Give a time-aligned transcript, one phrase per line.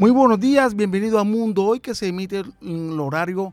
[0.00, 3.52] Muy buenos días, bienvenido a Mundo Hoy que se emite en el horario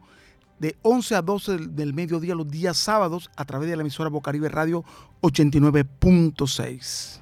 [0.59, 4.47] de 11 a 12 del mediodía los días sábados a través de la emisora Bocaribe
[4.47, 4.85] Radio
[5.21, 7.19] 89.6.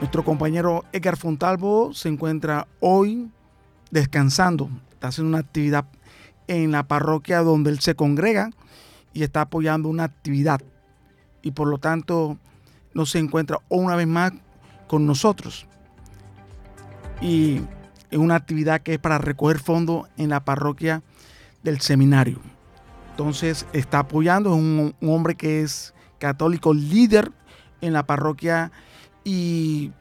[0.00, 3.30] Nuestro compañero Edgar Fontalvo se encuentra hoy
[3.90, 5.84] descansando, está haciendo una actividad
[6.48, 8.48] en la parroquia donde él se congrega
[9.12, 10.62] y está apoyando una actividad
[11.42, 12.38] y por lo tanto
[12.94, 14.32] no se encuentra una vez más
[14.86, 15.66] con nosotros
[17.20, 17.60] y
[18.10, 21.02] es una actividad que es para recoger fondos en la parroquia
[21.62, 22.40] del seminario.
[23.10, 27.30] Entonces está apoyando, es un, hombre que es católico líder
[27.80, 28.72] en la parroquia
[29.24, 29.92] y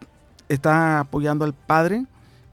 [0.49, 2.05] está apoyando al padre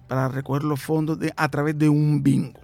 [0.08, 2.60] para recoger los fondos a través de un bingo.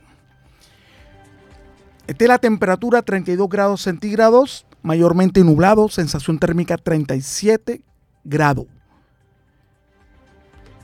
[2.07, 7.83] Esta es la temperatura 32 grados centígrados, mayormente nublado, sensación térmica 37
[8.25, 8.67] grados.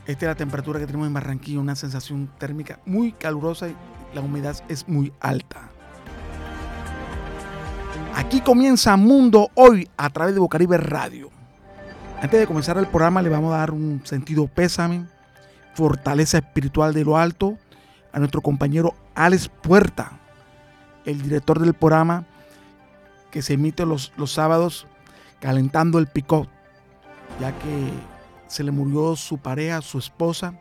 [0.04, 3.76] Esta es la temperatura que tenemos en Barranquilla, una sensación térmica muy calurosa y
[4.14, 5.70] la humedad es muy alta.
[8.16, 11.30] Aquí comienza Mundo Hoy a través de Bocaribe Radio.
[12.20, 15.06] Antes de comenzar el programa le vamos a dar un sentido pésame,
[15.74, 17.56] fortaleza espiritual de lo alto
[18.12, 20.18] a nuestro compañero Alex Puerta,
[21.04, 22.24] el director del programa
[23.30, 24.86] que se emite los, los sábados
[25.40, 26.48] calentando el picot,
[27.40, 28.11] ya que
[28.52, 30.52] se le murió su pareja, su esposa,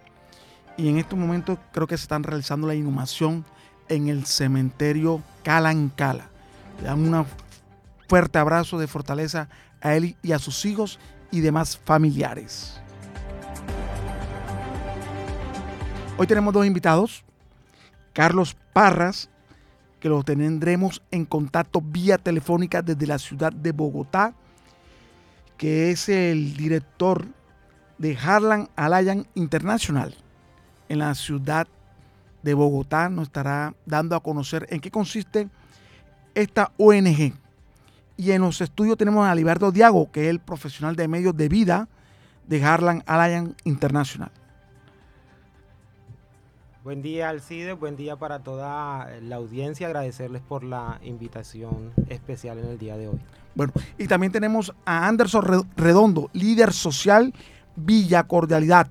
[0.77, 3.43] y en estos momentos creo que se están realizando la inhumación
[3.89, 6.29] en el cementerio Calancala.
[6.79, 7.25] Le dan un
[8.07, 9.49] fuerte abrazo de fortaleza
[9.81, 10.99] a él y a sus hijos
[11.31, 12.79] y demás familiares.
[16.17, 17.25] Hoy tenemos dos invitados,
[18.13, 19.29] Carlos Parras,
[19.99, 24.33] que lo tendremos en contacto vía telefónica desde la ciudad de Bogotá,
[25.57, 27.27] que es el director
[28.01, 30.15] de Harlan Alayan International
[30.89, 31.67] en la ciudad
[32.41, 33.09] de Bogotá.
[33.09, 35.49] Nos estará dando a conocer en qué consiste
[36.33, 37.33] esta ONG.
[38.17, 41.47] Y en los estudios tenemos a Liberto Diago, que es el profesional de medios de
[41.47, 41.87] vida
[42.47, 44.31] de Harlan Alliance International.
[46.83, 47.73] Buen día, Alcide.
[47.73, 49.85] Buen día para toda la audiencia.
[49.85, 53.19] Agradecerles por la invitación especial en el día de hoy.
[53.53, 57.33] Bueno, y también tenemos a Anderson Redondo, líder social
[57.75, 58.87] Villa Cordialidad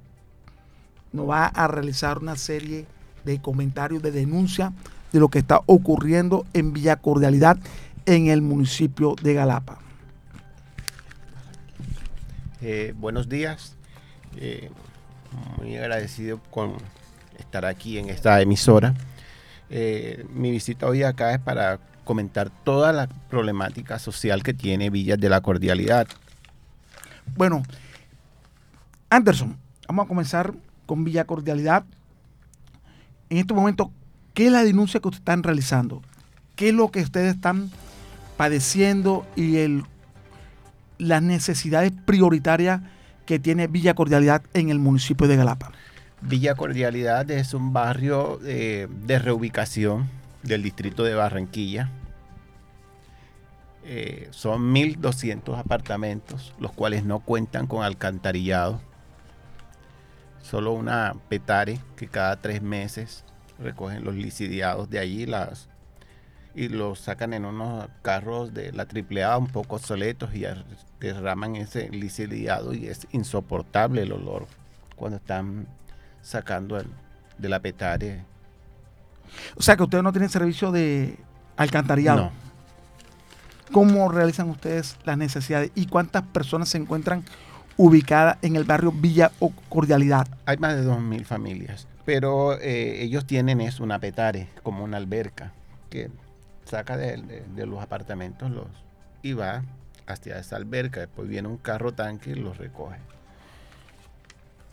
[1.12, 2.86] nos va a realizar una serie
[3.24, 4.72] de comentarios de denuncia
[5.12, 7.58] de lo que está ocurriendo en Villa Cordialidad
[8.06, 9.78] en el municipio de Galapa.
[12.62, 13.76] Eh, buenos días,
[14.36, 14.70] eh,
[15.56, 16.74] muy agradecido con
[17.38, 18.94] estar aquí en esta emisora.
[19.70, 25.18] Eh, mi visita hoy acá es para comentar toda la problemática social que tiene Villas
[25.18, 26.06] de la Cordialidad.
[27.36, 27.62] Bueno,
[29.12, 30.54] Anderson, vamos a comenzar
[30.86, 31.84] con Villa Cordialidad.
[33.28, 33.90] En este momento,
[34.34, 36.00] ¿qué es la denuncia que ustedes están realizando?
[36.54, 37.72] ¿Qué es lo que ustedes están
[38.36, 39.82] padeciendo y
[40.98, 42.82] las necesidades prioritarias
[43.26, 45.72] que tiene Villa Cordialidad en el municipio de Galapa?
[46.20, 50.08] Villa Cordialidad es un barrio eh, de reubicación
[50.44, 51.90] del distrito de Barranquilla.
[53.82, 58.80] Eh, son 1.200 apartamentos, los cuales no cuentan con alcantarillado
[60.50, 63.24] solo una petare que cada tres meses
[63.60, 65.68] recogen los licidiados de allí las,
[66.56, 70.44] y los sacan en unos carros de la AAA un poco obsoletos y
[70.98, 74.48] derraman ese licidiado y es insoportable el olor
[74.96, 75.68] cuando están
[76.20, 76.82] sacando
[77.38, 78.24] de la petare.
[79.54, 81.16] O sea que ustedes no tienen servicio de
[81.56, 82.24] alcantarillado.
[82.24, 82.32] No.
[83.70, 87.24] ¿Cómo realizan ustedes las necesidades y cuántas personas se encuentran
[87.80, 90.28] ubicada en el barrio Villa o Cordialidad.
[90.44, 95.52] Hay más de 2.000 familias, pero eh, ellos tienen es una petare, como una alberca,
[95.88, 96.10] que
[96.66, 98.66] saca de, los apartamentos los
[99.22, 99.62] y va
[100.06, 101.00] hacia esa alberca.
[101.00, 102.98] Después viene un carro tanque y los recoge.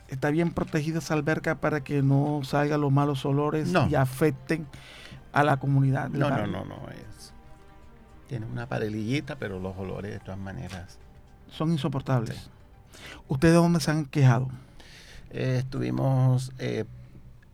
[0.09, 4.67] ¿Está bien protegida esa alberca para que no salgan los malos olores y afecten
[5.31, 6.09] a la comunidad?
[6.09, 7.31] No, no, no, no, es.
[8.27, 10.99] Tiene una parelillita, pero los olores de todas maneras.
[11.49, 12.49] Son insoportables.
[13.27, 14.49] ¿Ustedes dónde se han quejado?
[15.31, 16.85] Eh, estuvimos eh,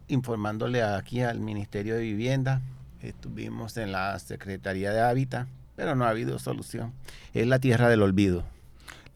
[0.07, 2.61] informándole aquí al Ministerio de Vivienda,
[3.01, 6.93] estuvimos en la Secretaría de Hábitat, pero no ha habido solución.
[7.33, 8.43] Es la tierra del olvido.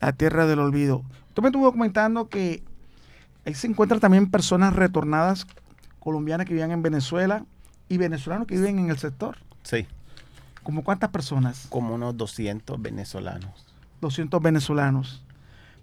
[0.01, 1.03] La tierra del olvido.
[1.29, 2.63] Usted me estuvo comentando que
[3.45, 5.45] ahí se encuentran también personas retornadas
[5.99, 7.45] colombianas que viven en Venezuela
[7.89, 9.37] y venezolanos que viven en el sector.
[9.63, 9.87] Sí.
[10.63, 11.67] ¿Como cuántas personas?
[11.69, 13.65] Como unos 200 venezolanos.
[14.01, 15.23] 200 venezolanos.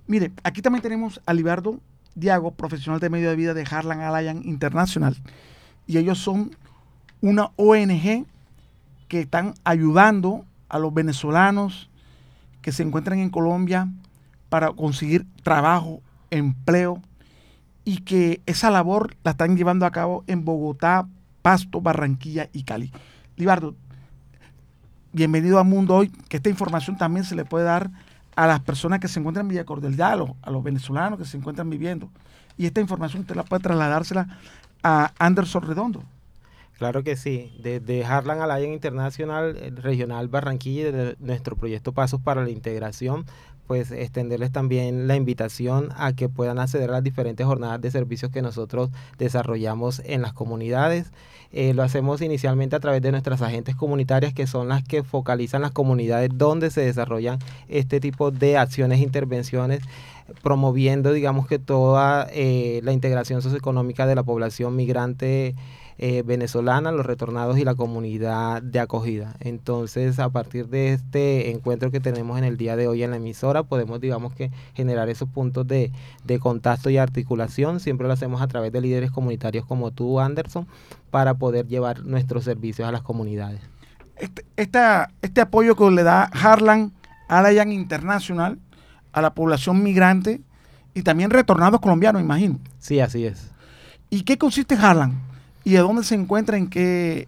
[0.07, 1.81] Mire, aquí también tenemos a Libardo
[2.15, 5.17] Diago, profesional de medio de vida de Harlan Alliance International.
[5.87, 6.57] Y ellos son
[7.21, 8.27] una ONG
[9.09, 11.91] que están ayudando a los venezolanos
[12.61, 13.89] que se encuentran en Colombia
[14.49, 17.01] para conseguir trabajo, empleo
[17.85, 21.07] y que esa labor la están llevando a cabo en Bogotá,
[21.43, 22.91] Pasto, Barranquilla y Cali.
[23.37, 23.75] Libardo,
[25.13, 27.91] bienvenido a Mundo Hoy, que esta información también se le puede dar
[28.37, 31.25] a las personas que se encuentran en Villa Cordial, a los, a los venezolanos que
[31.25, 32.11] se encuentran viviendo.
[32.57, 34.39] Y esta información usted la puede trasladársela
[34.83, 36.05] a Anderson Redondo.
[36.79, 37.53] Claro que sí.
[37.63, 43.27] Desde Harlan Alliance Internacional eh, Regional Barranquilla de nuestro proyecto Pasos para la Integración,
[43.67, 48.31] pues extenderles también la invitación a que puedan acceder a las diferentes jornadas de servicios
[48.31, 51.11] que nosotros desarrollamos en las comunidades.
[51.53, 55.63] Eh, lo hacemos inicialmente a través de nuestras agentes comunitarias, que son las que focalizan
[55.63, 57.39] las comunidades donde se desarrollan
[57.69, 59.83] este tipo de acciones e intervenciones
[60.43, 65.55] promoviendo, digamos que toda eh, la integración socioeconómica de la población migrante
[65.97, 69.37] eh, venezolana, los retornados y la comunidad de acogida.
[69.39, 73.17] Entonces, a partir de este encuentro que tenemos en el día de hoy en la
[73.17, 75.93] emisora, podemos, digamos que, generar esos puntos de,
[76.41, 77.79] contacto y articulación.
[77.79, 80.67] Siempre lo hacemos a través de líderes comunitarios como tú, Anderson,
[81.13, 83.61] para poder llevar nuestros servicios a las comunidades.
[84.17, 86.93] Este, este apoyo que le da Harlan
[87.29, 88.59] Alliance International
[89.13, 90.41] a la población migrante
[90.93, 92.59] y también retornados colombianos, imagino.
[92.79, 93.53] Sí, así es.
[94.11, 95.34] ¿Y qué consiste Harlan?
[95.65, 97.27] Y de dónde se encuentra, en qué,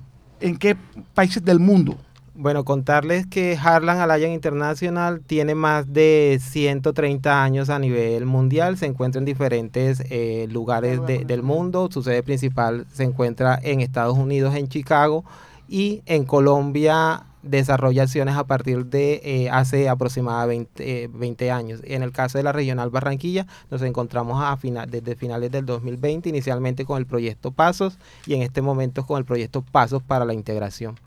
[1.15, 1.97] países del mundo.
[2.35, 8.85] Bueno, contarles que Harlan Alliance International tiene más de 130 años a nivel mundial, se
[8.85, 14.55] encuentra en diferentes eh, lugares del mundo, su sede principal se encuentra en Estados Unidos,
[14.55, 15.25] en Chicago,
[15.69, 21.81] y en Colombia desarrolla acciones a partir de eh, hace aproximadamente 20, años.
[21.85, 26.29] En el caso de la Regional Barranquilla, nos encontramos a final, desde finales del 2020,
[26.29, 30.35] inicialmente con el proyecto Pasos y en este momento con el proyecto Pasos para la
[30.35, 30.99] Integración.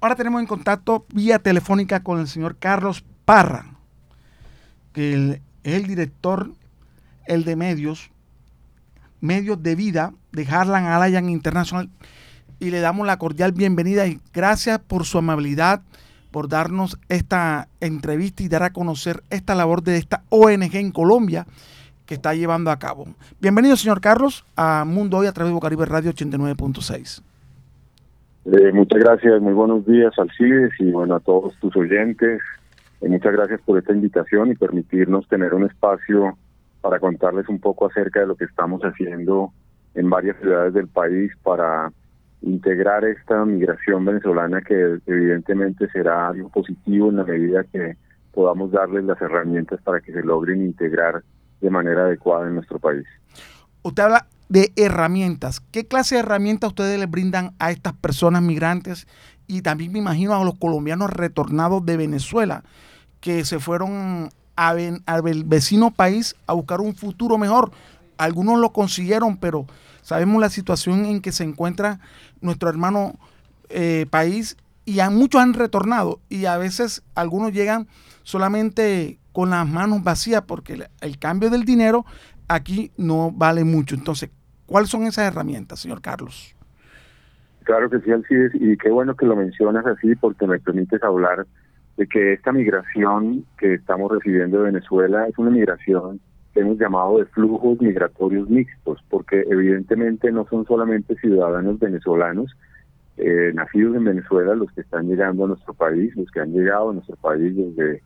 [0.00, 3.76] Ahora tenemos en contacto vía telefónica con el señor Carlos Parra,
[4.92, 5.14] que
[5.62, 6.50] es el director,
[7.26, 8.10] el de medios,
[9.20, 11.88] medios de vida de Harlan Alliance International
[12.62, 15.82] y le damos la cordial bienvenida y gracias por su amabilidad,
[16.30, 21.44] por darnos esta entrevista y dar a conocer esta labor de esta ONG en Colombia
[22.06, 23.06] que está llevando a cabo.
[23.40, 27.20] Bienvenido, señor Carlos, a Mundo Hoy a través de Bocaribe Radio 89.6.
[28.44, 32.40] Eh, muchas gracias, muy buenos días, Alcides, y bueno, a todos tus oyentes.
[33.00, 36.38] Eh, muchas gracias por esta invitación y permitirnos tener un espacio
[36.80, 39.52] para contarles un poco acerca de lo que estamos haciendo
[39.96, 41.90] en varias ciudades del país para
[42.42, 47.96] integrar esta migración venezolana que evidentemente será algo positivo en la medida que
[48.32, 51.22] podamos darles las herramientas para que se logren integrar
[51.60, 53.06] de manera adecuada en nuestro país.
[53.82, 55.60] Usted habla de herramientas.
[55.60, 59.06] ¿Qué clase de herramientas ustedes le brindan a estas personas migrantes
[59.46, 62.64] y también me imagino a los colombianos retornados de Venezuela
[63.20, 67.70] que se fueron al vecino país a buscar un futuro mejor?
[68.18, 69.66] Algunos lo consiguieron, pero
[70.02, 72.00] sabemos la situación en que se encuentra
[72.40, 73.14] nuestro hermano
[73.70, 77.86] eh, país y muchos han retornado y a veces algunos llegan
[78.22, 82.04] solamente con las manos vacías porque el, cambio del dinero
[82.48, 83.94] aquí no vale mucho.
[83.94, 84.30] Entonces,
[84.66, 86.54] ¿cuáles son esas herramientas, señor Carlos?
[87.62, 91.46] Claro que sí, Alcides, y qué bueno que lo mencionas así porque me permites hablar
[91.96, 96.20] de que esta migración que estamos recibiendo de Venezuela es una migración
[96.60, 102.54] hemos llamado de flujos migratorios mixtos, porque evidentemente no son solamente ciudadanos venezolanos
[103.16, 106.90] eh, nacidos en Venezuela los que están llegando a nuestro país, los que han llegado
[106.90, 108.02] a nuestro país desde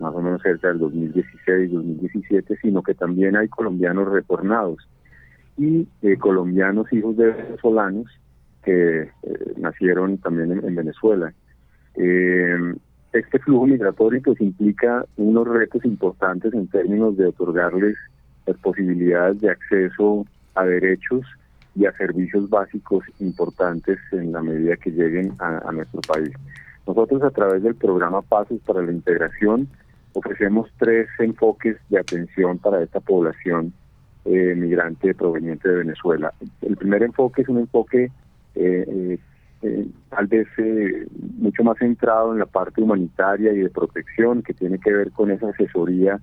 [0.00, 4.88] más o menos cerca del 2016, 2017, sino que también hay colombianos retornados
[5.56, 8.06] y eh, colombianos hijos de venezolanos
[8.64, 9.10] que eh,
[9.56, 11.32] nacieron también en, en Venezuela.
[13.18, 17.96] Este flujo migratorio pues implica unos retos importantes en términos de otorgarles
[18.46, 21.26] las posibilidades de acceso a derechos
[21.74, 26.30] y a servicios básicos importantes en la medida que lleguen a, nuestro país.
[26.86, 29.66] Nosotros a través del programa Pasos para la Integración
[30.12, 33.72] ofrecemos tres enfoques de atención para esta población
[34.26, 36.32] eh, migrante proveniente de Venezuela.
[36.62, 38.12] El primer enfoque es un enfoque
[38.54, 39.18] eh, eh
[39.62, 41.06] eh, tal vez eh,
[41.38, 45.30] mucho más centrado en la parte humanitaria y de protección que tiene que ver con
[45.30, 46.20] esa asesoría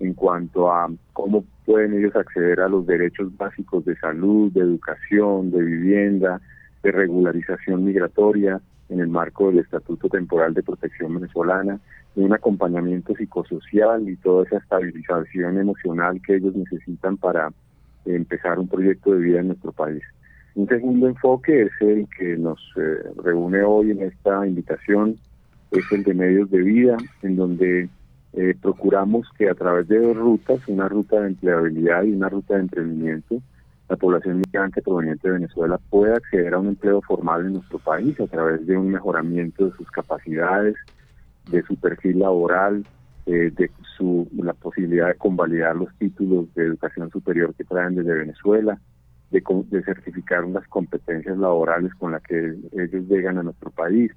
[0.00, 5.52] en cuanto a cómo pueden ellos acceder a los derechos básicos de salud, de educación,
[5.52, 6.40] de vivienda,
[6.82, 11.80] de regularización migratoria, en el marco del Estatuto Temporal de Protección Venezolana,
[12.14, 17.50] de un acompañamiento psicosocial y toda esa estabilización emocional que ellos necesitan para
[18.04, 20.02] empezar un proyecto de vida en nuestro país.
[20.54, 25.16] Un segundo enfoque es el que nos eh, reúne hoy en esta invitación,
[25.70, 27.88] es el de medios de vida, en donde
[28.34, 32.54] eh, procuramos que a través de dos rutas, una ruta de empleabilidad y una ruta
[32.54, 33.42] de emprendimiento,
[33.88, 38.18] la población migrante proveniente de Venezuela pueda acceder a un empleo formal en nuestro país
[38.20, 40.76] a través de un mejoramiento de sus capacidades,
[41.50, 42.84] de su perfil laboral,
[43.26, 48.14] eh, de su la posibilidad de convalidar los títulos de educación superior que traen desde
[48.14, 48.78] Venezuela,
[49.32, 54.12] de, de certificar unas competencias laborales con las que ellos llegan a nuestro país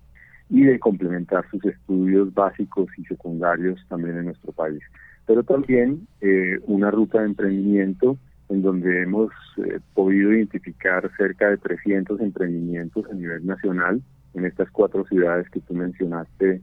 [0.50, 4.82] y de complementar sus estudios básicos y secundarios también en nuestro país.
[5.26, 8.18] Pero también eh, una ruta de emprendimiento
[8.50, 14.04] en donde hemos eh, podido identificar cerca de 300 emprendimientos a nivel nacional
[14.36, 16.62] en estas cuatro ciudades que tú mencionaste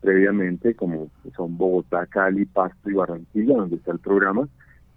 [0.00, 4.46] previamente, como son Bogotá, Cali, Pasto y Barranquilla, donde está el programa,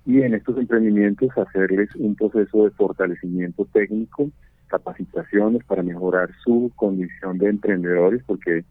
[0.08, 4.32] y en estos emprendimientos hacerles un proceso de fortalecimiento técnico,
[4.68, 8.64] capacitaciones para mejorar su condición de emprendedores, porque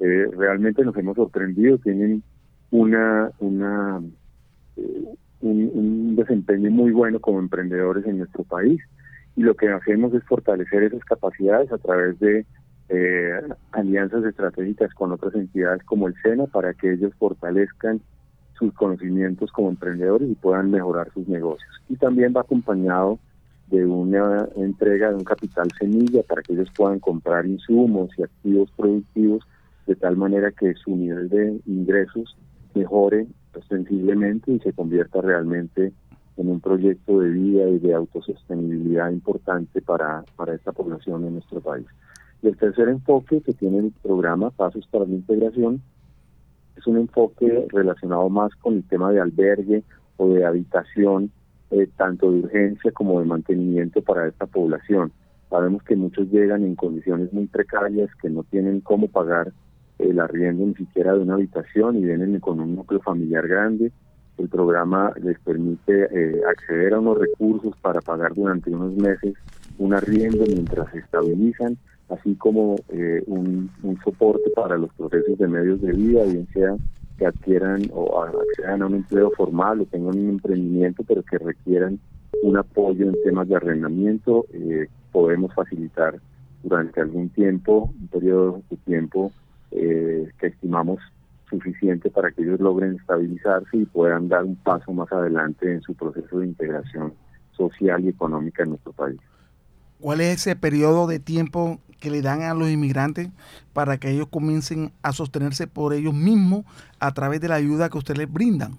[0.00, 2.22] eh, realmente nos hemos sorprendido, tienen
[2.70, 4.02] una, una
[4.76, 8.78] eh, un, desempeño muy bueno como emprendedores en nuestro país
[9.34, 12.44] y lo que hacemos es fortalecer esas capacidades a través de
[12.90, 13.40] eh,
[13.72, 18.02] alianzas estratégicas con otras entidades como el SENA para que ellos fortalezcan
[18.62, 21.82] sus conocimientos como emprendedores y puedan mejorar sus negocios.
[21.88, 23.18] Y también va acompañado
[23.66, 28.70] de una entrega de un capital semilla para que ellos puedan comprar insumos y activos
[28.76, 29.44] productivos
[29.86, 32.36] de tal manera que su nivel de ingresos
[32.74, 33.26] mejore
[33.68, 35.92] sensiblemente y se convierta realmente
[36.36, 41.60] en un proyecto de vida y de autosostenibilidad importante para, para esta población en nuestro
[41.60, 41.86] país.
[42.42, 45.82] Y el tercer enfoque que tiene el programa Pasos para la Integración
[46.82, 49.84] es un enfoque relacionado más con el tema de albergue
[50.16, 51.30] o de habitación,
[51.70, 55.12] eh, tanto de urgencia como de mantenimiento para esta población.
[55.48, 59.52] Sabemos que muchos llegan en condiciones muy precarias, que no tienen cómo pagar
[59.98, 63.92] el arriendo ni siquiera de una habitación y vienen con un núcleo familiar grande.
[64.38, 69.34] El programa les permite eh, acceder a unos recursos para pagar durante unos meses
[69.78, 71.76] un arriendo mientras se estabilizan,
[72.12, 73.70] así como eh, un,
[74.04, 76.76] soporte para los procesos de medios de vida, bien sea
[77.18, 81.98] que adquieran o accedan a un empleo formal o tengan un emprendimiento, pero que requieran
[82.42, 86.18] un apoyo en temas de arrendamiento, eh, podemos facilitar
[86.62, 89.32] durante algún tiempo, un periodo de tiempo,
[89.70, 90.98] eh, que estimamos
[91.48, 95.94] suficiente para que ellos logren estabilizarse y puedan dar un paso más adelante en su
[95.94, 97.12] proceso de integración
[97.52, 99.20] social y económica en nuestro país.
[100.02, 103.28] ¿Cuál es ese periodo de tiempo que le dan a los inmigrantes
[103.72, 106.64] para que ellos comiencen a sostenerse por ellos mismos
[106.98, 108.72] a través de la ayuda que ustedes les brindan?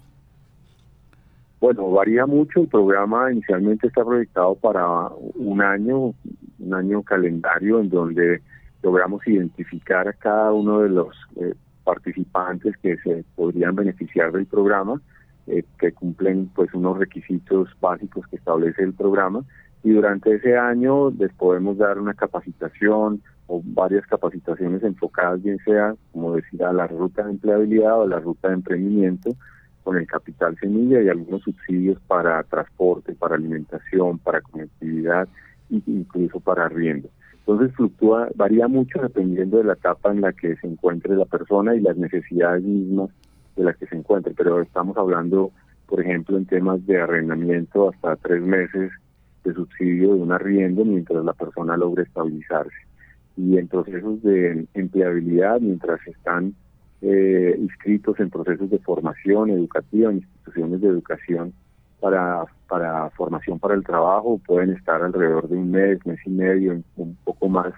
[1.60, 2.60] Bueno, varía mucho.
[2.60, 4.84] El programa inicialmente está proyectado para
[5.36, 6.12] un año,
[6.58, 8.42] un año calendario en donde
[8.82, 11.54] logramos identificar a cada uno de los eh,
[11.84, 15.00] participantes que se podrían beneficiar del programa,
[15.46, 19.42] eh, que cumplen pues unos requisitos básicos que establece el programa
[19.84, 25.94] y durante ese año les podemos dar una capacitación o varias capacitaciones enfocadas bien sea
[26.10, 29.36] como decir a la ruta de empleabilidad o a la ruta de emprendimiento
[29.82, 35.28] con el capital semilla y algunos subsidios para transporte, para alimentación, para conectividad
[35.70, 37.10] e incluso para arriendo.
[37.40, 41.74] Entonces fluctúa, varía mucho dependiendo de la etapa en la que se encuentre la persona
[41.74, 43.10] y las necesidades mismas
[43.54, 45.50] de las que se encuentre, pero estamos hablando,
[45.86, 48.90] por ejemplo, en temas de arrendamiento hasta tres meses
[49.44, 52.76] de subsidio de un arriendo mientras la persona logre estabilizarse.
[53.36, 56.54] Y en procesos de empleabilidad, mientras están
[57.02, 61.52] eh, inscritos en procesos de formación educativa, en instituciones de educación,
[62.00, 66.82] para, para formación para el trabajo pueden estar alrededor de un mes, mes y medio,
[66.96, 67.72] un poco más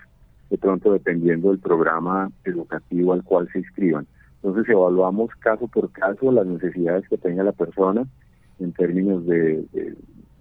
[0.50, 4.06] de pronto dependiendo del programa educativo al cual se inscriban.
[4.42, 8.04] Entonces evaluamos caso por caso las necesidades que tenga la persona
[8.58, 9.64] en términos de,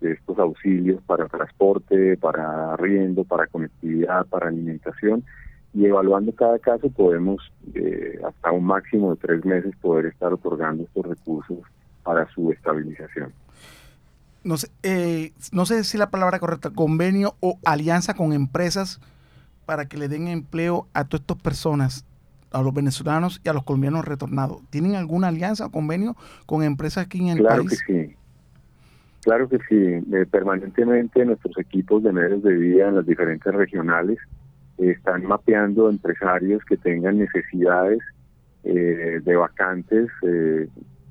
[0.02, 5.24] estos auxilios para transporte, para arriendo, para conectividad, para alimentación
[5.74, 10.84] y evaluando cada caso podemos eh, hasta un máximo de tres meses poder estar otorgando
[10.84, 11.60] estos recursos
[12.04, 13.34] para su estabilización
[14.46, 19.02] no sé, eh, no sé si la palabra correcta, convenio o alianza con empresas
[19.66, 22.06] para que le den empleo a todas estas personas,
[22.52, 24.62] a los venezolanos y a los colombianos retornados.
[24.70, 27.82] ¿Tienen alguna alianza o convenio con empresas aquí en el claro país?
[27.84, 28.16] Claro que sí.
[29.26, 30.16] Claro que sí.
[30.16, 34.20] Eh, permanentemente nuestros equipos de medios de vida en las diferentes regionales
[34.78, 38.00] están mapeando empresarios que tengan necesidades
[38.64, 40.68] eh, de vacantes eh,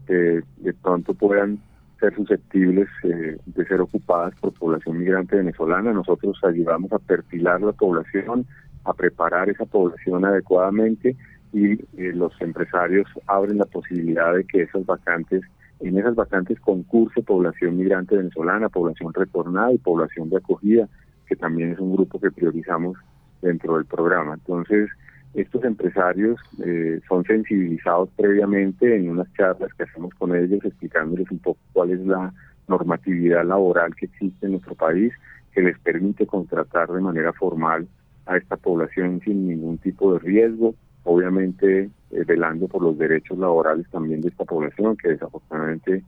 [0.07, 1.59] que de pronto puedan
[1.99, 5.93] ser susceptibles eh, de ser ocupadas por población migrante venezolana.
[5.93, 8.47] Nosotros ayudamos a perfilar la población,
[8.85, 11.17] a preparar esa población adecuadamente
[11.53, 15.43] y los empresarios abren la posibilidad de que esas vacantes,
[15.81, 20.89] en esas vacantes concurse población migrante venezolana, población retornada y población de acogida,
[21.27, 22.97] que también es un grupo que priorizamos
[23.43, 24.35] dentro del programa.
[24.35, 24.89] Entonces,
[25.35, 31.39] estos empresarios eh, son sensibilizados previamente en unas charlas que hacemos con ellos explicándoles un
[31.39, 32.33] poco cuál es la
[32.69, 35.13] normatividad laboral que existe en nuestro país
[35.53, 37.87] que les permite contratar de manera formal
[38.27, 43.87] a esta población sin ningún tipo de riesgo, obviamente eh, velando por los derechos laborales
[43.91, 46.03] también de esta población que desafortunadamente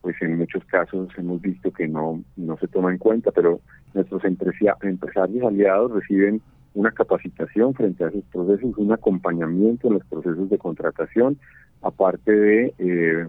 [0.00, 3.60] pues en muchos casos hemos visto que no, no se toma en cuenta, pero
[3.94, 6.40] nuestros empresarios aliados reciben
[6.74, 11.38] una capacitación frente a esos procesos, un acompañamiento en los procesos de contratación,
[11.82, 13.26] aparte de, eh,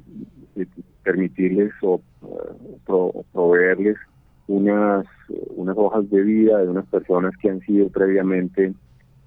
[1.04, 2.02] permitirles o
[3.34, 3.98] proveerles
[4.48, 5.06] unas,
[5.56, 8.74] unas hojas de vida de unas personas que han sido previamente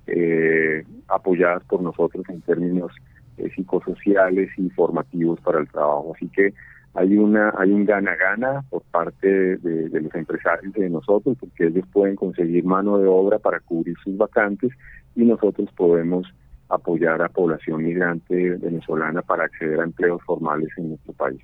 [0.07, 2.93] eh, apoyadas por nosotros en términos
[3.39, 6.13] eh, psicosociales y formativos para el trabajo.
[6.15, 6.55] Así que
[6.95, 12.17] hay una hay un gana-gana por parte de, los empresarios de nosotros, porque ellos pueden
[12.17, 14.73] conseguir mano de obra para cubrir sus vacantes
[15.15, 16.27] y nosotros podemos
[16.69, 21.41] apoyar a población migrante venezolana para acceder a empleos formales en nuestro país.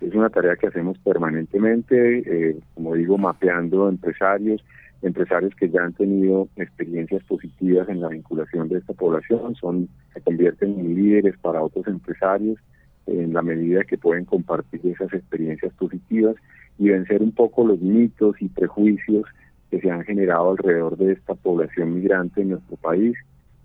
[0.00, 4.62] Es una tarea que hacemos permanentemente, eh, como digo, mapeando empresarios,
[5.02, 10.20] empresarios que ya han tenido experiencias positivas en la vinculación de esta población, son se
[10.20, 12.58] convierten en líderes para otros empresarios
[13.06, 16.36] en la medida que pueden compartir esas experiencias positivas
[16.78, 19.24] y vencer un poco los mitos y prejuicios
[19.70, 23.16] que se han generado alrededor de esta población migrante en nuestro país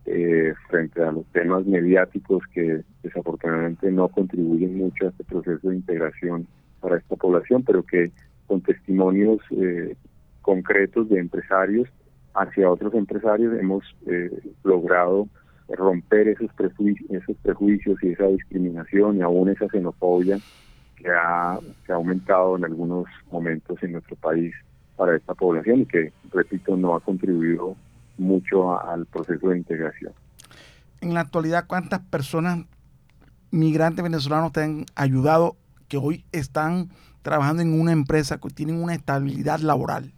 [0.05, 5.75] eh, frente a los temas mediáticos que desafortunadamente no contribuyen mucho a este proceso de
[5.77, 6.47] integración
[6.81, 8.11] para esta población, pero que
[8.45, 9.95] con testimonios eh,
[10.43, 11.89] concretos de empresarios
[12.35, 14.29] hacia otros empresarios hemos eh,
[14.63, 15.27] logrado
[15.69, 20.37] romper esos prejuicios, esos prejuicios y esa discriminación y aún esa xenofobia
[20.95, 24.53] que ha, que ha aumentado en algunos momentos en nuestro país
[24.95, 27.75] para esta población y que, repito, no ha contribuido
[28.17, 30.13] mucho al proceso de integración.
[31.01, 32.65] En la actualidad, ¿cuántas personas
[33.51, 35.55] migrantes venezolanos te han ayudado
[35.87, 36.89] que hoy están
[37.21, 40.13] trabajando en una empresa que tienen una estabilidad laboral?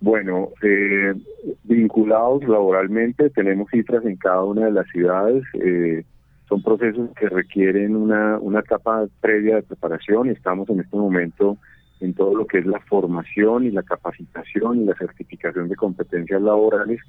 [0.00, 1.12] Bueno, eh,
[1.64, 5.44] vinculados laboralmente, tenemos cifras en cada una de las ciudades.
[5.54, 6.04] Eh,
[6.48, 11.58] son procesos que requieren una, una etapa previa de preparación estamos en este momento
[12.00, 16.40] en todo lo que es la formación y la capacitación y la certificación de competencias
[16.40, 17.00] laborales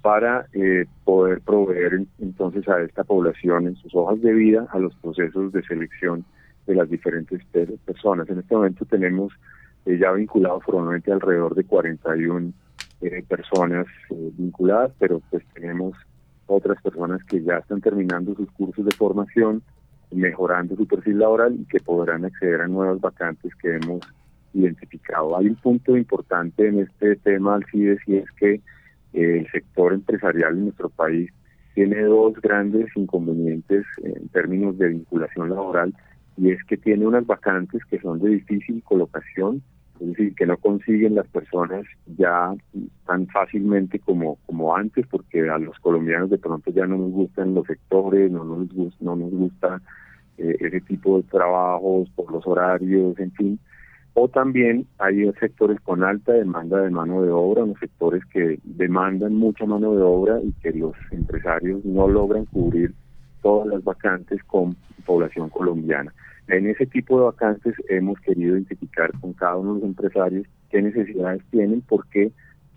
[0.00, 4.94] para eh, poder proveer entonces a esta población en sus hojas de vida a los
[4.96, 6.24] procesos de selección
[6.66, 7.42] de las diferentes
[7.84, 8.28] personas.
[8.30, 9.32] En este momento tenemos
[9.86, 12.52] eh, ya vinculados formalmente alrededor de 41
[13.00, 15.96] eh, personas eh, vinculadas, pero pues tenemos
[16.46, 19.62] otras personas que ya están terminando sus cursos de formación,
[20.10, 24.00] mejorando su perfil laboral y que podrán acceder a nuevas vacantes que hemos
[24.54, 25.36] identificado.
[25.36, 28.60] Hay un punto importante en este tema, Alcides, y es que
[29.12, 31.30] el sector empresarial en nuestro país
[31.74, 35.94] tiene dos grandes inconvenientes en términos de vinculación laboral
[36.38, 39.62] y es que tiene unas vacantes que son de difícil colocación,
[40.00, 41.84] es decir, que no consiguen las personas
[42.16, 42.54] ya
[43.06, 47.54] tan fácilmente como, como antes, porque a los colombianos de pronto ya no nos gustan
[47.54, 49.82] los sectores, no nos gusta, no nos gusta
[50.38, 53.58] eh, ese tipo de trabajos por los horarios, en fin.
[54.14, 59.34] O también hay sectores con alta demanda de mano de obra, unos sectores que demandan
[59.34, 62.94] mucha mano de obra y que los empresarios no logran cubrir
[63.42, 66.12] todas las vacantes con población colombiana.
[66.48, 70.80] En ese tipo de vacantes hemos querido identificar con cada uno de los empresarios qué
[70.80, 72.32] necesidades tienen porque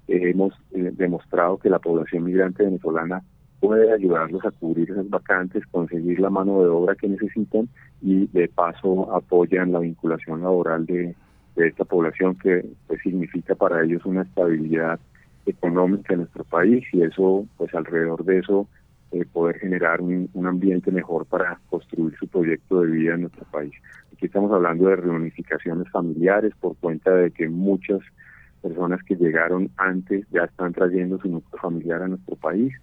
[0.07, 3.21] hemos eh, demostrado que la población migrante venezolana
[3.61, 7.69] puede ayudarlos a cubrir esas vacantes, conseguir la mano de obra que necesitan
[8.01, 11.15] y de paso apoyan la vinculación laboral de,
[11.55, 14.99] esta población que pues, significa para ellos una estabilidad
[15.45, 18.67] económica en nuestro país y eso pues alrededor de eso
[19.11, 23.73] eh, poder generar un, ambiente mejor para construir su proyecto de vida en nuestro país.
[24.13, 27.99] Aquí estamos hablando de reunificaciones familiares por cuenta de que muchas
[28.61, 32.73] personas que llegaron antes ya están trayendo su núcleo familiar a nuestro país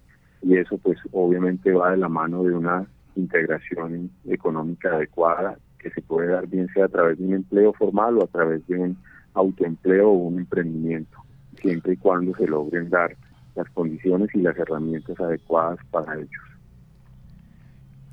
[0.41, 6.01] y eso pues obviamente va de la mano de una integración económica adecuada que se
[6.01, 8.97] puede dar bien sea a través de un empleo formal o a través de un
[9.33, 11.17] autoempleo o un emprendimiento,
[11.61, 13.15] siempre y cuando se logren dar
[13.59, 16.29] las condiciones y las herramientas adecuadas para ellos.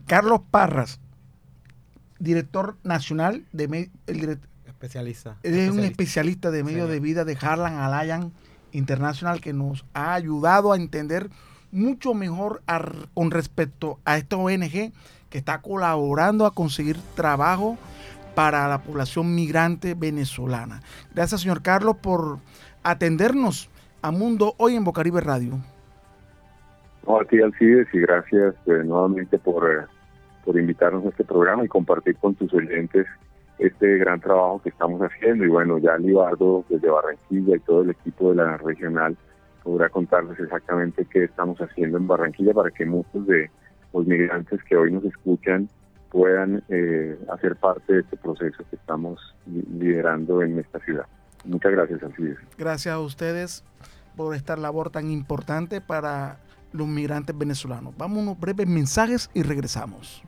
[0.07, 1.01] Carlos Parras,
[2.19, 5.37] director nacional de el especialista.
[5.43, 8.31] Es un especialista de medio de vida de Harlan Alliance
[8.73, 11.31] International que nos ha ayudado a entender
[11.71, 12.63] mucho mejor
[13.15, 14.93] con respecto a esta ONG
[15.31, 17.79] que está colaborando a conseguir trabajo
[18.35, 20.83] para la población migrante venezolana.
[21.15, 22.39] Gracias, señor Carlos, por
[22.83, 23.71] atendernos
[24.07, 25.55] a Mundo Hoy en Bocaribe Radio.
[27.05, 29.85] No, a ti, Alcides, y gracias eh, nuevamente por, eh,
[30.45, 33.05] por invitarnos a este programa y compartir con tus oyentes
[33.59, 35.45] este gran trabajo que estamos haciendo.
[35.45, 39.17] Y bueno, ya Libardo desde Barranquilla y todo el equipo de la regional
[39.65, 43.51] podrá contarles exactamente qué estamos haciendo en Barranquilla para que muchos de
[43.93, 45.69] los migrantes que hoy nos escuchan
[46.13, 51.07] puedan eh, hacer parte de este proceso que estamos liderando en esta ciudad.
[51.45, 52.39] Muchas gracias, Alcides.
[52.57, 53.65] Gracias a ustedes
[54.17, 56.39] por esta labor tan importante para
[56.73, 57.95] los migrantes venezolanos.
[57.97, 60.23] Vamos a unos breves mensajes y regresamos.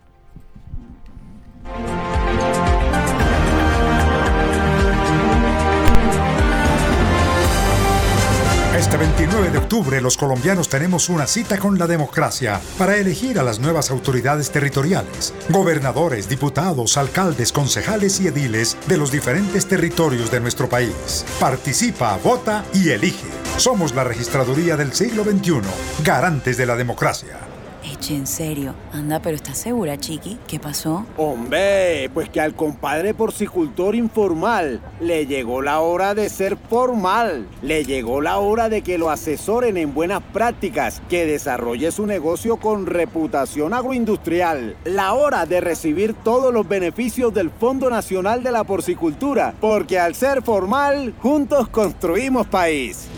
[8.79, 13.43] Este 29 de octubre los colombianos tenemos una cita con la democracia para elegir a
[13.43, 20.39] las nuevas autoridades territoriales, gobernadores, diputados, alcaldes, concejales y ediles de los diferentes territorios de
[20.39, 21.27] nuestro país.
[21.41, 23.27] Participa, vota y elige.
[23.57, 25.61] Somos la registraduría del siglo XXI,
[26.05, 27.58] garantes de la democracia.
[27.93, 28.75] Eche, en serio.
[28.93, 30.39] Anda, pero ¿estás segura, Chiqui?
[30.47, 31.07] ¿Qué pasó?
[31.17, 37.47] Hombre, pues que al compadre porcicultor informal le llegó la hora de ser formal.
[37.63, 42.57] Le llegó la hora de que lo asesoren en buenas prácticas, que desarrolle su negocio
[42.57, 44.77] con reputación agroindustrial.
[44.85, 50.15] La hora de recibir todos los beneficios del Fondo Nacional de la Porcicultura, porque al
[50.15, 53.09] ser formal, juntos construimos país.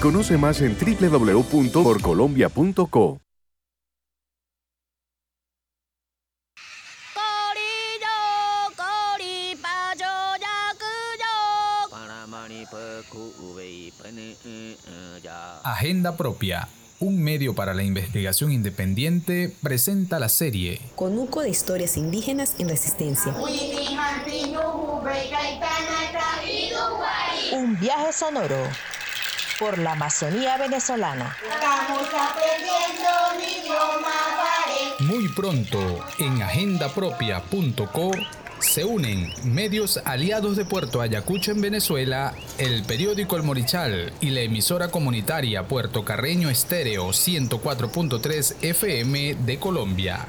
[0.00, 3.20] Conoce más en www.porcolombia.co.
[15.64, 22.54] Agenda Propia, un medio para la investigación independiente, presenta la serie Conuco de historias indígenas
[22.58, 23.34] en resistencia.
[27.52, 28.56] Un viaje sonoro
[29.58, 31.36] por la Amazonía venezolana.
[31.42, 34.10] Estamos aprendiendo mi idioma.
[35.00, 35.78] Muy pronto
[36.18, 38.12] en agendapropia.co
[38.60, 44.40] se unen medios aliados de Puerto Ayacucho en Venezuela, el periódico El Morichal y la
[44.40, 50.26] emisora comunitaria Puerto Carreño Estéreo 104.3 FM de Colombia.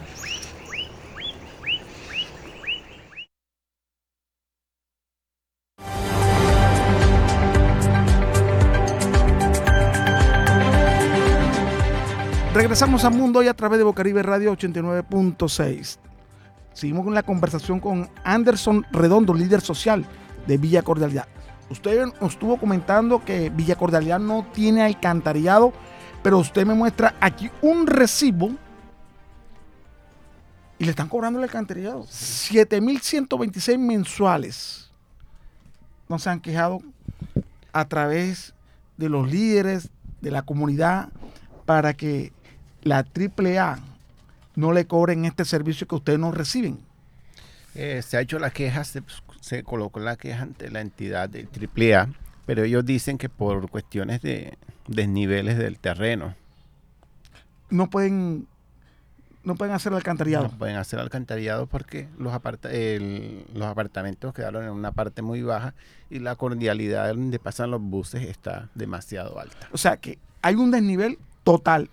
[12.54, 16.11] Regresamos a Mundo hoy a través de Bocaribe Radio 89.6.
[16.82, 20.04] Seguimos con la conversación con Anderson Redondo, líder social
[20.48, 21.28] de Villa Cordialidad.
[21.70, 25.74] Usted nos estuvo comentando que Villa Cordialidad no tiene alcantarillado,
[26.24, 28.50] pero usted me muestra aquí un recibo
[30.80, 32.02] y le están cobrando el alcantarillado.
[32.06, 34.90] 7.126 mensuales.
[36.10, 36.82] No se han quejado
[37.74, 38.56] a través
[38.98, 41.10] de los líderes de la comunidad
[41.68, 42.34] para que
[42.82, 43.91] la AAA
[44.56, 46.80] no le cobren este servicio que ustedes no reciben?
[47.76, 52.10] Eh, se ha hecho la queja, se, colocó la queja ante la entidad de AAA,
[52.46, 56.36] pero ellos dicen que por cuestiones de desniveles del terreno.
[57.70, 58.48] No pueden
[59.44, 60.50] no pueden hacer alcantarillado.
[60.50, 62.34] No pueden hacer alcantarillado porque los,
[63.54, 65.74] los apartamentos quedaron en una parte muy baja
[66.10, 69.70] y la cordialidad donde pasan los buses está demasiado alta.
[69.72, 71.90] O sea que hay un desnivel total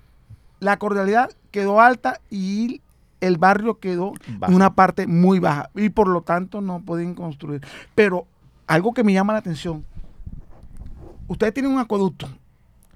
[0.60, 2.82] la cordialidad quedó alta y
[3.20, 7.66] el barrio quedó en una parte muy baja y por lo tanto no pueden construir.
[7.94, 8.26] Pero
[8.66, 9.84] algo que me llama la atención,
[11.26, 12.28] ustedes tienen un acueducto.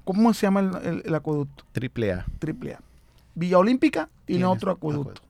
[0.04, 1.64] ¿Cómo se llama el, acueducto?
[1.72, 2.26] Triple A.
[2.38, 2.80] Triple A.
[3.34, 5.20] Villa Olímpica tiene, otro acueducto.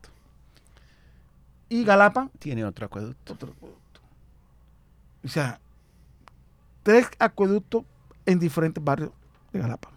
[1.69, 3.33] Y Galapa tiene otro acueducto.
[3.33, 4.01] Otro acueducto.
[5.23, 5.59] O sea,
[6.81, 7.83] tres acueductos
[8.25, 9.11] en diferentes barrios
[9.51, 9.89] de Galapa.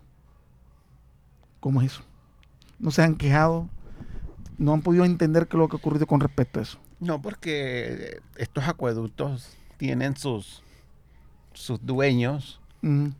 [1.61, 2.03] ¿Cómo es eso?
[2.79, 3.69] No se han quejado,
[4.59, 6.79] no han podido entender qué es lo que ha ocurrido con respecto a eso.
[7.01, 10.63] No, porque estos acueductos tienen sus,
[11.53, 12.61] sus dueños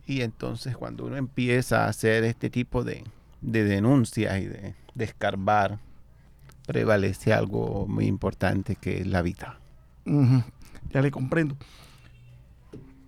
[0.05, 3.03] y entonces cuando uno empieza a hacer este tipo de,
[3.41, 5.79] denuncias y de, escarbar,
[6.65, 9.59] prevalece algo muy importante que es la vida.
[10.05, 11.57] Ya le comprendo.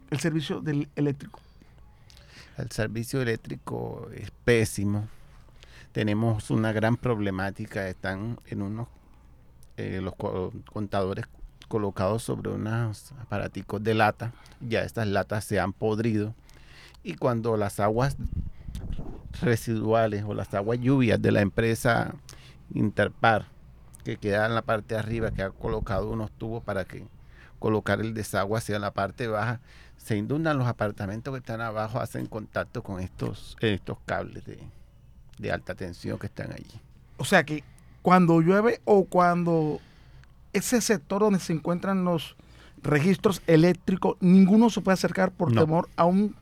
[0.09, 1.39] El servicio del eléctrico.
[2.57, 5.07] El servicio eléctrico es pésimo.
[5.91, 7.87] Tenemos una gran problemática.
[7.87, 8.87] Están en unos
[9.77, 10.13] eh, los
[10.71, 11.25] contadores
[11.67, 14.33] colocados sobre unos aparaticos de lata.
[14.59, 16.35] Ya estas latas se han podrido.
[17.03, 18.17] Y cuando las aguas
[19.41, 22.13] residuales o las aguas lluvias de la empresa
[22.73, 23.47] Interpar,
[24.03, 27.07] que queda en la parte de arriba, que ha colocado unos tubos para que
[27.57, 29.59] colocar el desagüe hacia la parte baja,
[29.97, 34.59] se inundan los apartamentos que están abajo, hacen contacto con estos, estos cables de,
[35.39, 36.79] de alta tensión que están allí.
[37.17, 37.63] O sea que
[38.01, 39.79] cuando llueve o cuando
[40.53, 42.35] ese sector donde se encuentran los
[42.81, 46.35] registros eléctricos, ninguno se puede acercar por temor a un...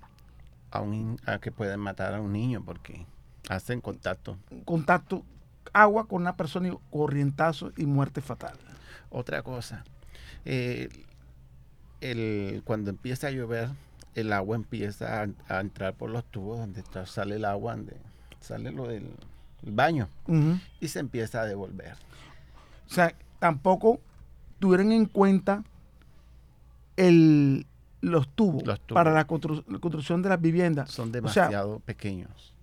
[0.69, 3.05] A, un, a que pueden matar a un niño porque
[3.47, 4.37] hacen contacto.
[4.65, 5.23] Contacto,
[5.71, 8.57] agua con una persona y corrientazo y muerte fatal.
[9.09, 9.85] Otra cosa,
[10.43, 10.89] eh,
[12.01, 13.69] el, cuando empieza a llover,
[14.15, 17.95] el agua empieza a, entrar por los tubos donde está, sale el agua, donde
[18.47, 19.11] sale lo del
[19.63, 20.07] baño
[20.79, 21.95] y se empieza a devolver.
[22.89, 23.99] O sea, tampoco
[24.59, 25.63] tuvieron en cuenta
[26.95, 27.65] el,
[28.01, 30.91] los, tubos para la, construcción de las viviendas.
[30.91, 32.53] Son demasiado pequeños.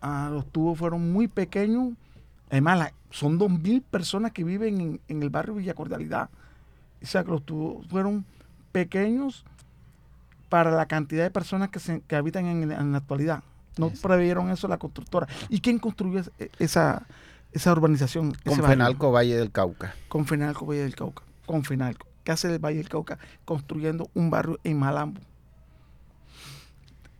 [0.00, 1.94] Ah, los tubos fueron muy pequeños.
[2.50, 6.28] Además, son dos mil personas que viven en, el barrio Villa Cordialidad.
[7.02, 8.24] O sea, que los tubos fueron
[8.72, 9.44] pequeños
[10.48, 13.42] para la cantidad de personas que, se, que habitan en, la actualidad.
[13.78, 15.26] No previeron eso la constructora.
[15.48, 16.22] ¿Y quién construyó
[16.58, 17.06] esa,
[17.54, 18.34] esa urbanización.
[18.44, 19.94] Con Fenalco Valle del Cauca.
[20.08, 21.22] Con Fenalco Valle del Cauca.
[21.46, 22.06] Con Fenalco.
[22.24, 25.20] ¿Qué hace el Valle del Cauca construyendo un barrio en Malambo?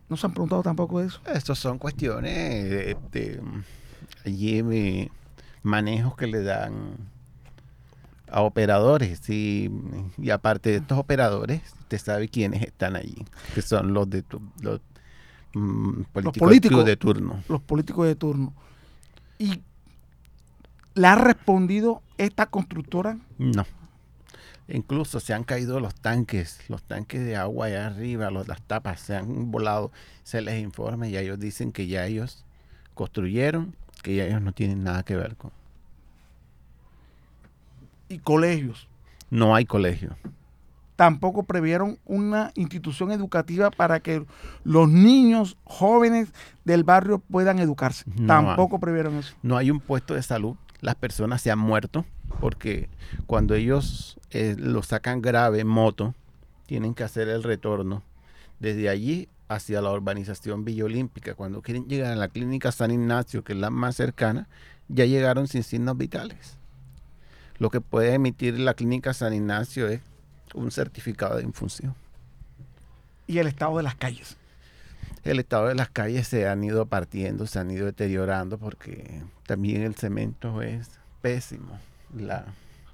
[0.09, 1.21] ¿No se han preguntado tampoco eso?
[1.27, 3.40] Estas son cuestiones de,
[5.62, 6.97] manejos que le dan
[8.29, 9.71] a operadores y,
[10.33, 14.25] aparte de estos operadores, usted sabe quiénes están allí, que son los de
[14.61, 14.81] los,
[15.55, 17.43] mm, políticos, los políticos de turno.
[17.49, 18.53] Los políticos de turno.
[19.38, 19.61] Y
[20.95, 23.19] ¿Le ha respondido esta constructora?
[23.37, 23.67] No.
[24.69, 29.01] Incluso se han caído los tanques, los tanques de agua allá arriba, los, las tapas
[29.01, 29.90] se han volado.
[30.23, 32.45] Se les informa y ellos dicen que ya ellos
[32.95, 35.51] construyeron, que ya ellos no tienen nada que ver con.
[38.09, 38.87] ¿Y colegios?
[39.31, 40.17] No hay colegio.
[40.96, 44.24] Tampoco previeron una institución educativa para que
[44.62, 46.33] los niños jóvenes
[46.64, 48.04] del barrio puedan educarse.
[48.26, 49.35] Tampoco previeron eso.
[49.42, 52.04] No hay un puesto de salud las personas se han muerto
[52.40, 52.90] porque
[53.26, 56.14] cuando ellos eh, lo sacan grave en moto,
[56.66, 58.02] tienen que hacer el retorno
[58.61, 61.35] desde allí hacia la urbanización Villa Olímpica.
[61.37, 64.46] Cuando quieren llegar a la clínica San Ignacio, que es la más cercana,
[64.88, 66.59] ya llegaron sin signos vitales.
[67.57, 70.02] Lo que puede emitir la clínica San Ignacio es
[70.55, 71.95] un certificado de infunción.
[73.27, 74.37] ¿Y el estado de las calles?
[75.25, 79.83] el estado de las calles se han ido partiendo, se han ido deteriorando porque también
[79.83, 80.90] el cemento es
[81.23, 81.79] pésimo.
[82.14, 82.45] La,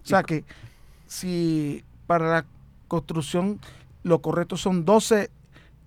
[0.03, 0.45] o sea que
[1.07, 2.45] si para la
[2.89, 3.61] construcción
[4.05, 5.29] lo correcto son 12,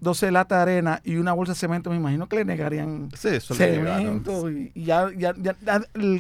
[0.01, 4.51] 12 latas de arena y una bolsa de cemento, me imagino que le negarían cemento.
[4.51, 5.33] y, ya, ya,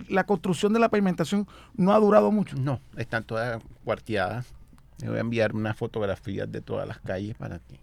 [0.07, 2.55] la construcción de la pavimentación no ha durado mucho.
[2.55, 4.47] No, están todas cuarteadas.
[4.99, 7.79] Le voy a enviar unas fotografías de todas las calles para ti.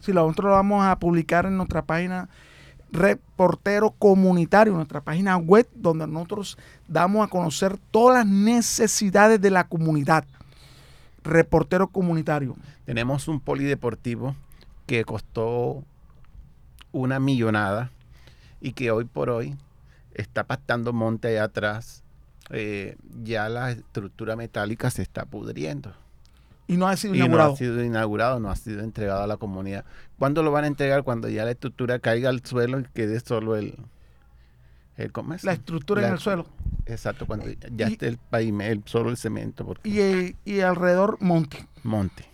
[0.00, 2.28] Si nosotros lo vamos a publicar en nuestra página
[2.90, 9.64] reportero comunitario, nuestra página web, donde nosotros damos a conocer todas las necesidades de la
[9.64, 10.24] comunidad.
[11.22, 12.56] Reportero comunitario.
[12.84, 14.34] Tenemos un polideportivo
[14.86, 15.84] que costó
[16.92, 17.90] una millonada
[18.60, 19.56] y que hoy por hoy
[20.14, 22.02] está pastando monte allá atrás.
[22.50, 25.92] Eh, ya la estructura metálica se está pudriendo.
[26.68, 27.48] Y no ha sido inaugurado.
[27.48, 29.86] No ha sido inaugurado, no ha sido entregado a la comunidad.
[30.18, 31.02] ¿Cuándo lo van a entregar?
[31.02, 33.74] Cuando ya la estructura caiga al suelo y quede solo el...
[34.98, 35.44] el ¿cómo es?
[35.44, 36.46] La estructura en el suelo.
[36.84, 39.64] Exacto, cuando ya esté el pavimento, solo el cemento.
[39.64, 40.36] Porque...
[40.44, 41.66] Y, y alrededor monte.
[41.82, 42.26] Monte.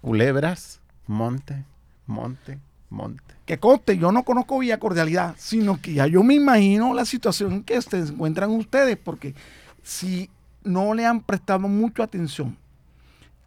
[0.00, 1.64] Culebras, monte,
[2.06, 2.60] monte,
[2.90, 3.34] monte.
[3.44, 7.52] Que conste, yo no conozco Villa Cordialidad, sino que ya yo me imagino la situación
[7.52, 9.34] en que se encuentran ustedes, porque
[9.82, 10.30] si
[10.62, 12.56] no le han prestado mucha atención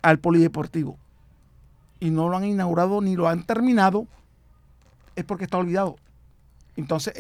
[0.01, 0.97] al polideportivo
[1.99, 4.07] y no lo han inaugurado ni lo han terminado,
[5.15, 5.97] es porque está olvidado.
[6.75, 7.13] Entonces,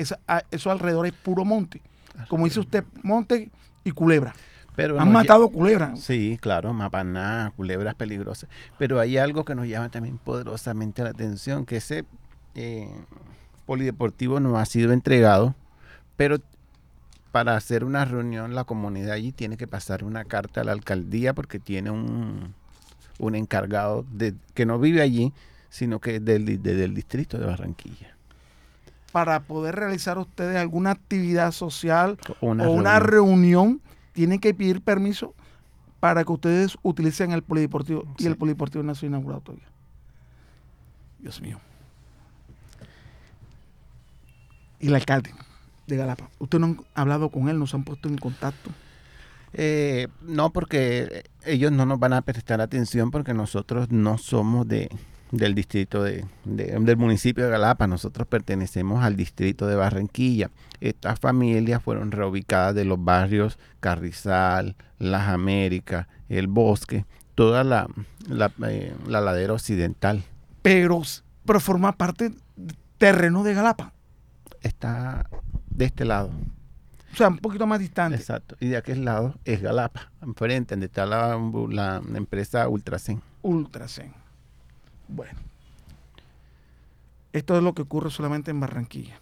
[0.51, 1.81] eso alrededor es puro monte.
[2.29, 3.51] Como dice usted, monte
[3.83, 4.33] y culebra.
[4.75, 5.99] Pero han matado culebras.
[5.99, 8.49] Sí, claro, mapaná, culebras peligrosas.
[8.77, 12.05] Pero hay algo que nos llama también poderosamente la atención, que ese
[12.55, 12.89] eh,
[13.65, 15.55] polideportivo no ha sido entregado,
[16.15, 16.37] pero
[17.33, 21.33] para hacer una reunión la comunidad allí tiene que pasar una carta a la alcaldía
[21.33, 22.55] porque tiene un,
[23.19, 25.33] un encargado de, que no vive allí,
[25.69, 28.15] sino que desde el distrito de Barranquilla.
[29.11, 33.81] Para poder realizar ustedes alguna actividad social o una reunión,
[34.13, 35.33] tienen que pedir permiso
[35.99, 39.67] para que ustedes utilicen el polideportivo y el polideportivo no ha sido inaugurado todavía.
[41.19, 41.59] Dios mío.
[44.79, 45.33] Y el alcalde
[45.87, 47.59] de Galapa, ¿usted no han hablado con él?
[47.59, 48.71] ¿Nos han puesto en contacto?
[49.53, 54.89] Eh, no, porque ellos no nos van a prestar atención porque nosotros no somos de,
[55.31, 60.49] del distrito de, del municipio de Galapa, nosotros pertenecemos al distrito de Barranquilla.
[60.81, 67.87] Estas familias fueron reubicadas de los barrios Carrizal, Las Américas, El Bosque, toda la,
[68.27, 70.23] la, eh, ladera occidental.
[70.61, 71.01] Pero,
[71.45, 73.93] pero forma parte del terreno de Galapa.
[74.61, 75.29] Está
[75.69, 76.31] de este lado.
[77.11, 78.17] O sea, un poquito más distante.
[78.17, 78.55] Exacto.
[78.59, 81.37] Y de aquel lado es Galapa, enfrente, donde está la,
[81.69, 83.21] la empresa Ultracen.
[83.41, 84.13] Ultracen.
[85.07, 85.39] Bueno.
[87.31, 89.19] Esto es lo que ocurre solamente en Barranquilla.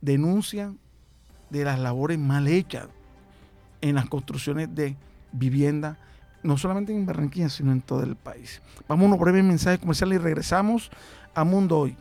[0.00, 0.74] Denuncia
[1.50, 2.88] de las labores mal hechas
[3.80, 4.96] en las construcciones de
[5.32, 5.98] vivienda,
[6.42, 8.62] no solamente en Barranquilla, sino en todo el país.
[8.88, 10.90] Vamos a unos breves mensajes comerciales y regresamos
[11.34, 11.96] a Mundo Hoy.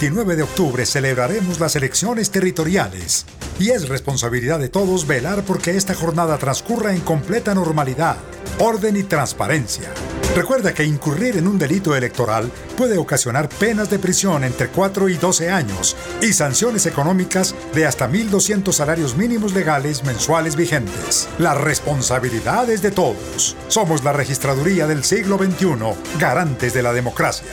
[0.00, 3.26] 29 de octubre celebraremos las elecciones territoriales
[3.58, 8.16] y es responsabilidad de todos velar porque esta jornada transcurra en completa normalidad,
[8.60, 9.90] orden y transparencia.
[10.34, 15.18] Recuerda que incurrir en un delito electoral puede ocasionar penas de prisión entre 4 y
[15.18, 21.28] 12 años y sanciones económicas de hasta 1.200 salarios mínimos legales mensuales vigentes.
[21.38, 23.54] La responsabilidad es de todos.
[23.68, 27.52] Somos la registraduría del siglo XXI, garantes de la democracia.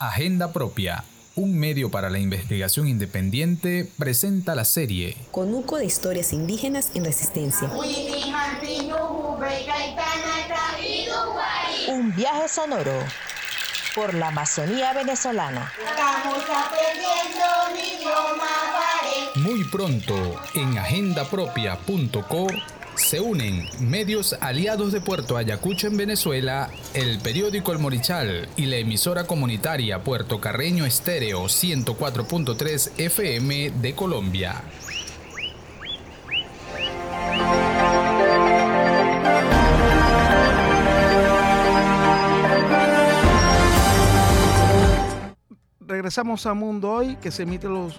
[0.00, 1.04] Agenda Propia,
[1.36, 7.70] un medio para la investigación independiente, presenta la serie Conuco de historias indígenas en resistencia.
[11.88, 12.98] Un viaje sonoro
[13.94, 15.70] por la Amazonía venezolana.
[15.78, 18.46] Estamos aprendiendo un idioma
[19.36, 22.46] Muy pronto en agendapropia.co
[23.00, 28.76] se unen medios aliados de Puerto Ayacucho en Venezuela, el periódico El Morichal y la
[28.76, 34.62] emisora comunitaria Puerto Carreño Estéreo 104.3 FM de Colombia.
[45.80, 47.98] Regresamos a Mundo Hoy, que se emite los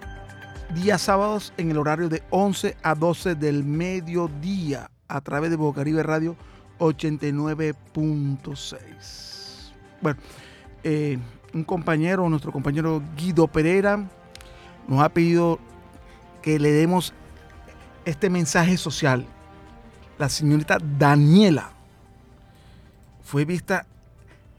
[0.73, 6.03] días sábados en el horario de 11 a 12 del mediodía a través de Bocaribe
[6.03, 6.35] Radio
[6.79, 9.71] 89.6.
[10.01, 10.19] Bueno,
[10.83, 11.17] eh,
[11.53, 14.09] un compañero, nuestro compañero Guido Pereira,
[14.87, 15.59] nos ha pedido
[16.41, 17.13] que le demos
[18.05, 19.25] este mensaje social.
[20.17, 21.71] La señorita Daniela
[23.23, 23.85] fue vista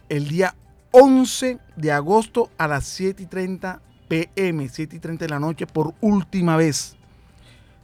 [0.09, 0.55] el día
[0.93, 3.81] 11 de agosto a las 7 y 30
[4.13, 6.97] pm, 7 y 30 de la noche, por última vez,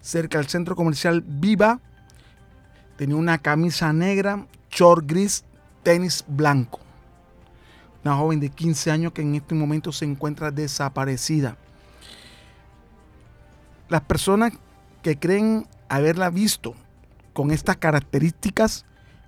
[0.02, 1.80] cerca del centro comercial Viva.
[2.98, 5.42] Tenía una camisa negra, short gris,
[5.82, 6.80] tenis blanco.
[8.04, 11.56] Una joven de 15 años que en este momento se encuentra desaparecida.
[13.88, 14.52] Las personas
[15.00, 16.74] que creen haberla visto
[17.32, 18.84] con estas características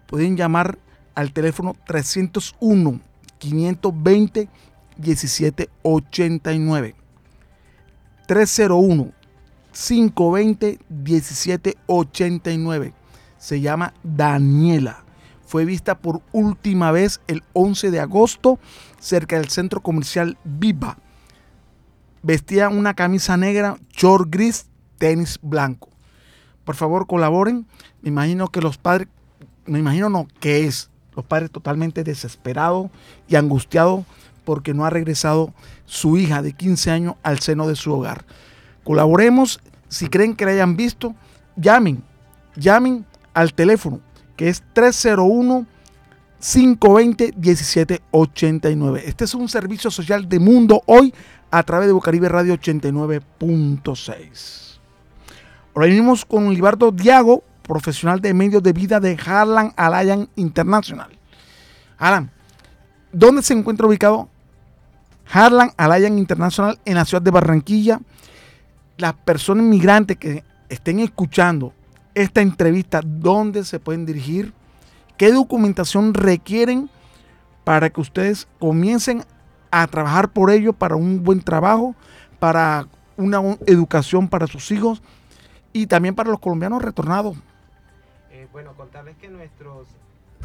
[0.06, 0.78] pueden llamar
[1.14, 3.00] al teléfono 301
[3.38, 4.50] 520
[5.00, 6.94] 1789.
[8.26, 9.12] 301
[9.72, 12.94] 520 1789.
[13.38, 15.04] Se llama Daniela.
[15.46, 18.58] Fue vista por última vez el 11 de agosto
[19.00, 20.98] cerca del centro comercial Viva.
[22.22, 24.66] Vestía una camisa negra, short gris,
[24.98, 25.88] tenis blanco.
[26.64, 27.66] Por favor, colaboren.
[28.02, 29.08] Me imagino que los padres,
[29.66, 32.90] me imagino no, que es los padres totalmente desesperados
[33.28, 34.04] y angustiados
[34.50, 35.54] porque no ha regresado
[35.86, 38.24] su hija de 15 años al seno de su hogar.
[38.82, 41.14] Colaboremos, si creen que la hayan visto,
[41.54, 42.02] llamen,
[42.56, 44.00] llamen al teléfono
[44.34, 45.68] que es 301
[46.40, 49.02] 520-1789.
[49.04, 51.14] Este es un servicio social de Mundo Hoy
[51.52, 54.80] a través de Bucaribe Radio 89.6.
[55.74, 61.16] Ahora venimos con Libardo Diago, profesional de medios de vida de Harlan Alliance International.
[61.98, 62.32] Alan,
[63.12, 64.29] ¿dónde se encuentra ubicado
[65.32, 68.00] Harlan Alliance International en la ciudad de Barranquilla?
[68.96, 71.72] Las personas migrantes que estén escuchando
[72.14, 74.52] esta entrevista, ¿dónde se pueden dirigir?
[75.16, 76.90] ¿Qué documentación requieren
[77.64, 79.22] para que ustedes comiencen
[79.70, 81.94] a trabajar por ello para un buen trabajo,
[82.38, 85.02] para una educación para sus hijos
[85.72, 87.36] y también para los colombianos retornados?
[88.30, 89.86] Eh, bueno, contarles que nuestros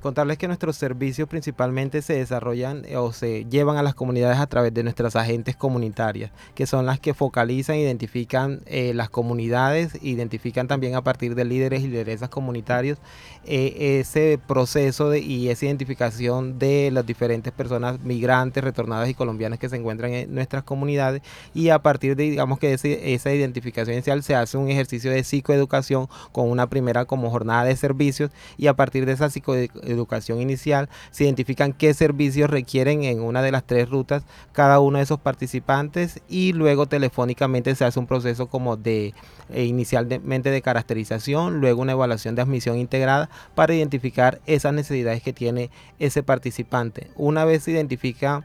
[0.05, 4.45] contarles que nuestros servicios principalmente se desarrollan eh, o se llevan a las comunidades a
[4.45, 10.67] través de nuestras agentes comunitarias, que son las que focalizan, identifican eh, las comunidades, identifican
[10.67, 12.99] también a partir de líderes y lideresas comunitarios
[13.45, 19.57] eh, ese proceso de, y esa identificación de las diferentes personas migrantes, retornadas y colombianas
[19.57, 21.23] que se encuentran en nuestras comunidades.
[21.55, 26.09] Y a partir de digamos que esa identificación inicial se hace un ejercicio de psicoeducación
[26.31, 30.89] con una primera como jornada de servicios y a partir de esa psicoeducación educación inicial,
[31.11, 35.19] se identifican qué servicios requieren en una de las tres rutas cada uno de esos
[35.19, 39.13] participantes y luego telefónicamente se hace un proceso como de
[39.49, 45.33] eh, inicialmente de caracterización, luego una evaluación de admisión integrada para identificar esas necesidades que
[45.33, 45.69] tiene
[45.99, 47.07] ese participante.
[47.15, 48.43] Una vez se identifica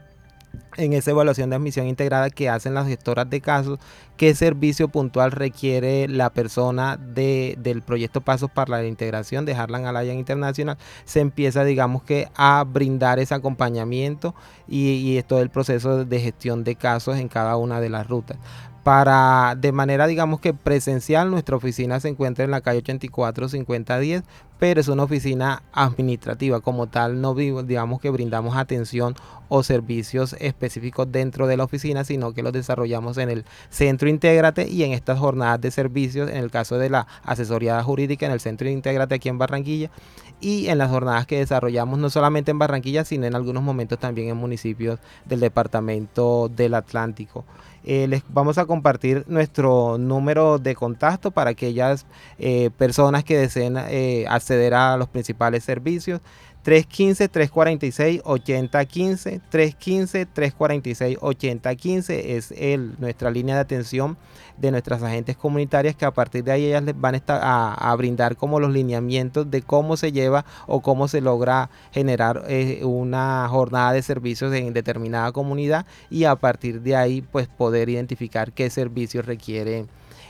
[0.77, 3.79] en esa evaluación de admisión integrada que hacen las gestoras de casos,
[4.17, 9.85] qué servicio puntual requiere la persona de, del proyecto Pasos para la Integración de Harlan
[9.85, 14.33] Alliance Internacional, se empieza, digamos que, a brindar ese acompañamiento
[14.67, 18.37] y, y todo el proceso de gestión de casos en cada una de las rutas.
[18.83, 24.23] Para de manera digamos que presencial nuestra oficina se encuentra en la calle 84 5010
[24.57, 26.61] pero es una oficina administrativa.
[26.61, 29.15] Como tal no digamos que brindamos atención
[29.53, 34.69] o servicios específicos dentro de la oficina sino que los desarrollamos en el centro Intégrate
[34.69, 38.39] y en estas jornadas de servicios en el caso de la asesoría jurídica en el
[38.39, 39.91] centro Intégrate aquí en Barranquilla
[40.39, 44.29] y en las jornadas que desarrollamos no solamente en Barranquilla sino en algunos momentos también
[44.29, 47.43] en municipios del departamento del Atlántico
[47.83, 52.05] eh, les vamos a compartir nuestro número de contacto para aquellas
[52.37, 56.21] eh, personas que deseen eh, acceder a los principales servicios.
[56.65, 64.17] 315-346-8015, 315-346-8015 es el, nuestra línea de atención
[64.57, 67.95] de nuestras agentes comunitarias que a partir de ahí ellas les van a, estar a,
[67.95, 73.47] brindar como los lineamientos de cómo se lleva o cómo se logra generar eh, una
[73.49, 78.69] jornada de servicios en determinada comunidad y a partir de ahí pues poder identificar qué
[78.69, 79.85] servicios requiere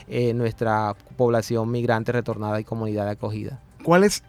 [0.08, 3.60] eh, nuestra población migrante retornada y comunidad de acogida.
[3.84, 4.22] ¿Cuál es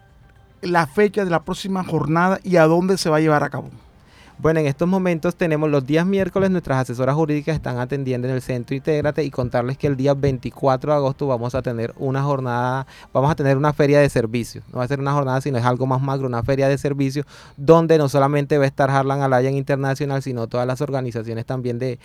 [0.64, 3.70] la fecha de la próxima jornada y a dónde se va a llevar a cabo?
[4.36, 8.42] Bueno, en estos momentos tenemos los días miércoles, nuestras asesoras jurídicas están atendiendo en el
[8.42, 12.84] centro Intégrate y contarles que el día 24 de agosto vamos a tener una jornada,
[13.12, 14.64] vamos a tener una feria de servicios.
[14.72, 17.26] No va a ser una jornada, sino es algo más macro, una feria de servicios
[17.56, 21.98] donde no solamente va a estar Harlan Alliance Internacional, sino todas las organizaciones también de,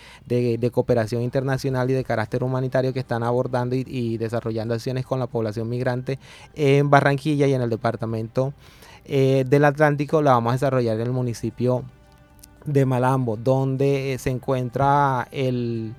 [0.72, 5.68] cooperación internacional y de carácter humanitario que están abordando y, desarrollando acciones con la población
[5.68, 6.20] migrante
[6.54, 8.54] en Barranquilla y en el departamento
[9.04, 10.22] eh, del Atlántico.
[10.22, 11.84] La vamos a desarrollar en el municipio
[12.64, 15.94] de Malambo, donde eh, se encuentra el,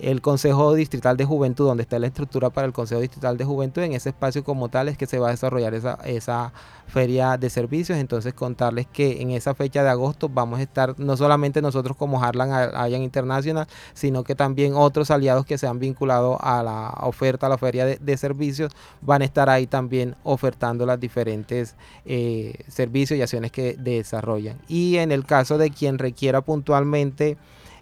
[0.00, 3.82] el Consejo Distrital de Juventud, donde está la estructura para el Consejo Distrital de Juventud,
[3.82, 6.52] en ese espacio como tal es que se va a desarrollar esa, esa
[6.86, 7.98] feria de servicios.
[7.98, 12.22] Entonces contarles que en esa fecha de agosto vamos a estar no solamente nosotros como
[12.22, 17.46] Harlan Alliance Internacional, sino que también otros aliados que se han vinculado a la oferta,
[17.46, 23.18] a la feria de, servicios, van a estar ahí también ofertando los diferentes eh, servicios
[23.18, 24.58] y acciones que desarrollan.
[24.66, 27.36] Y en el caso de quien requiera puntualmente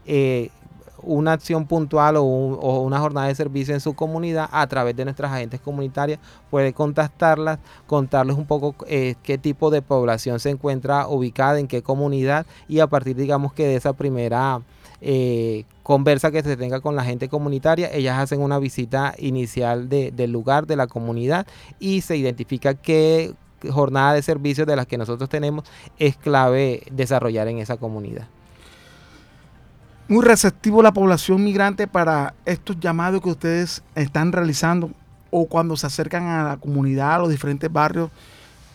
[0.04, 0.50] eh,
[1.02, 5.32] una acción puntual o, una jornada de servicio en su comunidad a través de nuestras
[5.32, 6.18] agentes comunitarias,
[6.50, 11.82] puede contactarlas, contarles un poco eh, qué tipo de población se encuentra ubicada, en qué
[11.82, 14.60] comunidad y a partir digamos que de esa primera
[15.00, 20.32] eh, conversa que se tenga con la gente comunitaria, ellas hacen una visita inicial del
[20.32, 21.46] lugar, de la comunidad
[21.78, 23.34] y se identifica qué
[23.70, 25.64] jornada de servicios de las que nosotros tenemos
[25.98, 28.26] es clave desarrollar en esa comunidad
[30.08, 34.90] muy receptivo la población migrante para estos llamados que ustedes están realizando
[35.30, 38.10] o cuando se acercan a la comunidad, a los diferentes barrios,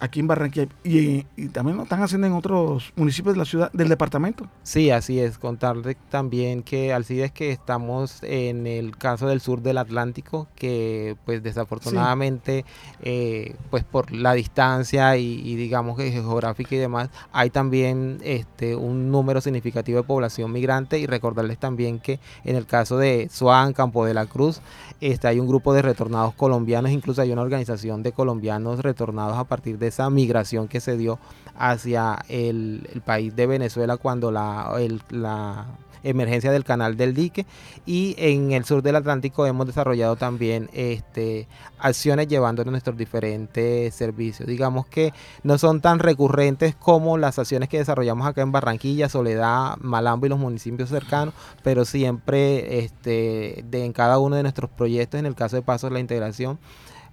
[0.02, 3.88] aquí en Barranquilla y, también lo están haciendo en otros municipios de la ciudad, del
[3.88, 4.48] departamento.
[4.64, 5.38] Sí, así es.
[5.38, 11.44] Contarle también que Alcides que estamos en el caso del sur del Atlántico, que pues
[11.44, 12.66] desafortunadamente,
[13.04, 19.12] eh, pues por la distancia y, digamos que geográfica y demás, hay también este un
[19.12, 24.04] número significativo de población migrante y recordarles también que en el caso de Suán, Campo
[24.06, 24.62] de la Cruz,
[25.02, 29.44] este, hay un grupo de retornados colombianos, incluso hay una organización de colombianos retornados a
[29.44, 31.20] partir de esa migración que se dio
[31.56, 34.72] hacia el, país de Venezuela cuando la,
[35.10, 35.66] la
[36.04, 37.46] emergencia del canal del dique
[37.86, 41.48] y en el sur del Atlántico hemos desarrollado también este,
[41.80, 44.48] acciones llevando nuestros diferentes servicios.
[44.48, 49.78] Digamos que no son tan recurrentes como las acciones que desarrollamos acá en Barranquilla, Soledad,
[49.80, 51.34] Malambo y los municipios cercanos,
[51.64, 55.92] pero siempre este, de, en cada uno de nuestros proyectos, en el caso de Pasos
[55.92, 56.60] la Integración,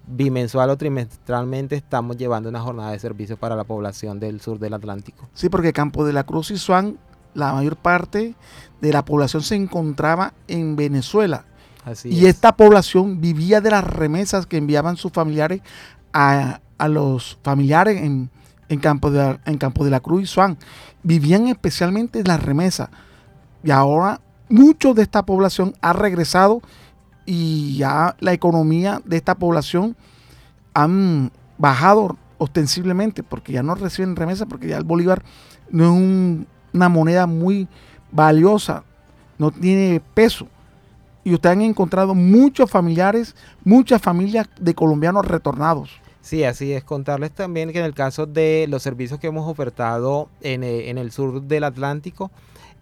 [0.06, 4.74] bimensual o trimestralmente estamos llevando una jornada de servicio para la población del sur del
[4.74, 5.28] Atlántico.
[5.34, 6.98] Sí, porque Campo de la Cruz y Suán,
[7.34, 8.34] la mayor parte
[8.80, 11.44] de la población se encontraba en Venezuela.
[11.84, 15.62] Así y esta población vivía de las remesas que enviaban sus familiares
[16.12, 18.30] a, los familiares en,
[18.80, 20.58] Campo de, en Campo de la Cruz y Suán.
[21.02, 22.90] Vivían especialmente de las remesas.
[23.64, 26.62] Y ahora mucho de esta población ha regresado
[27.26, 29.96] y ya la economía de esta población
[30.74, 35.22] han bajado ostensiblemente porque ya no reciben remesas porque ya el bolívar
[35.70, 37.68] no es una moneda muy
[38.10, 38.84] valiosa,
[39.38, 40.46] no tiene peso.
[41.24, 43.34] Y ustedes han encontrado muchos familiares,
[43.64, 45.90] muchas familias de colombianos retornados.
[46.20, 46.84] Sí, así es.
[46.84, 50.98] Contarles también que en el caso de los servicios que hemos ofertado en, eh, en
[50.98, 52.30] el sur del Atlántico,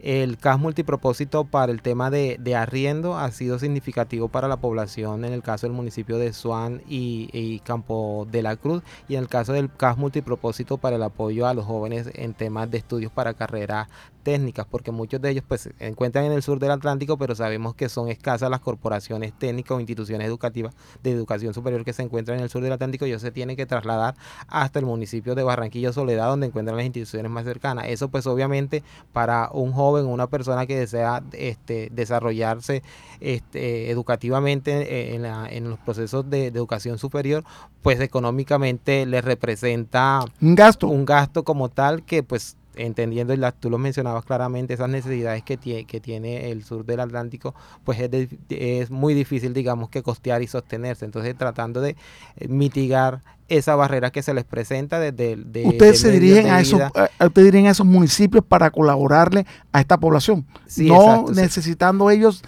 [0.00, 5.32] el CAS multipropósito para el tema de, arriendo ha sido significativo para la población en
[5.32, 9.28] el caso del municipio de Suán y, y, Campo de la Cruz y en el
[9.28, 13.34] caso del CAS multipropósito para el apoyo a los jóvenes en temas de estudios para
[13.34, 13.88] carrera
[14.26, 17.76] técnicas, porque muchos de ellos pues se encuentran en el sur del Atlántico, pero sabemos
[17.76, 22.38] que son escasas las corporaciones técnicas o instituciones educativas de educación superior que se encuentran
[22.38, 24.16] en el sur del Atlántico y ellos se tienen que trasladar
[24.48, 27.86] hasta el municipio de Barranquilla Soledad, donde encuentran las instituciones más cercanas.
[27.86, 32.82] Eso pues obviamente para un joven, una persona que desea este, desarrollarse
[33.20, 37.44] este, educativamente en, en los procesos de, de educación superior,
[37.82, 40.88] pues económicamente le representa un gasto.
[40.88, 45.56] Un gasto como tal que pues entendiendo, y tú lo mencionabas claramente, esas necesidades que,
[45.56, 47.54] tiene, que tiene el sur del Atlántico,
[47.84, 51.04] pues es, es muy difícil, digamos, que costear y sostenerse.
[51.04, 51.96] Entonces, tratando de
[52.36, 55.36] eh, mitigar esa barrera que se les presenta desde...
[55.36, 60.46] De, ustedes se dirigen a, esos, a esos municipios para colaborarle a esta población,
[60.78, 62.42] no necesitando ellos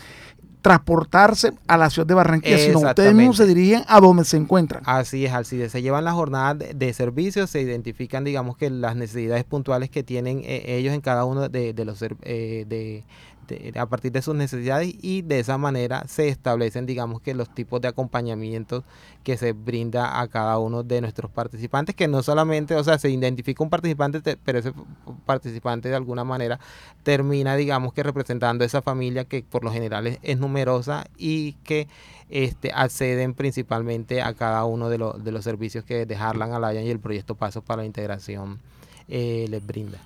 [0.60, 4.82] transportarse a la ciudad de Barranquilla, sino ustedes mismos se dirigen a donde se encuentran.
[4.86, 9.44] Así es, así Se llevan la jornada de, servicios, se identifican, digamos, que las necesidades
[9.44, 13.04] puntuales que tienen eh, ellos en cada uno de, los eh, de,
[13.76, 17.80] a partir de sus necesidades y de esa manera se establecen, digamos que los tipos
[17.80, 18.84] de acompañamientos
[19.22, 23.10] que se brinda a cada uno de nuestros participantes, que no solamente, o sea, se
[23.10, 24.72] identifica un participante, pero ese
[25.26, 26.58] participante de alguna manera
[27.02, 31.88] termina, digamos que representando esa familia que por lo general es, numerosa y que
[32.30, 36.86] este, acceden principalmente a cada uno de, los de los servicios que de Harlan Alliance
[36.86, 38.60] y el proyecto Pasos para la Integración
[39.08, 39.98] eh, les brinda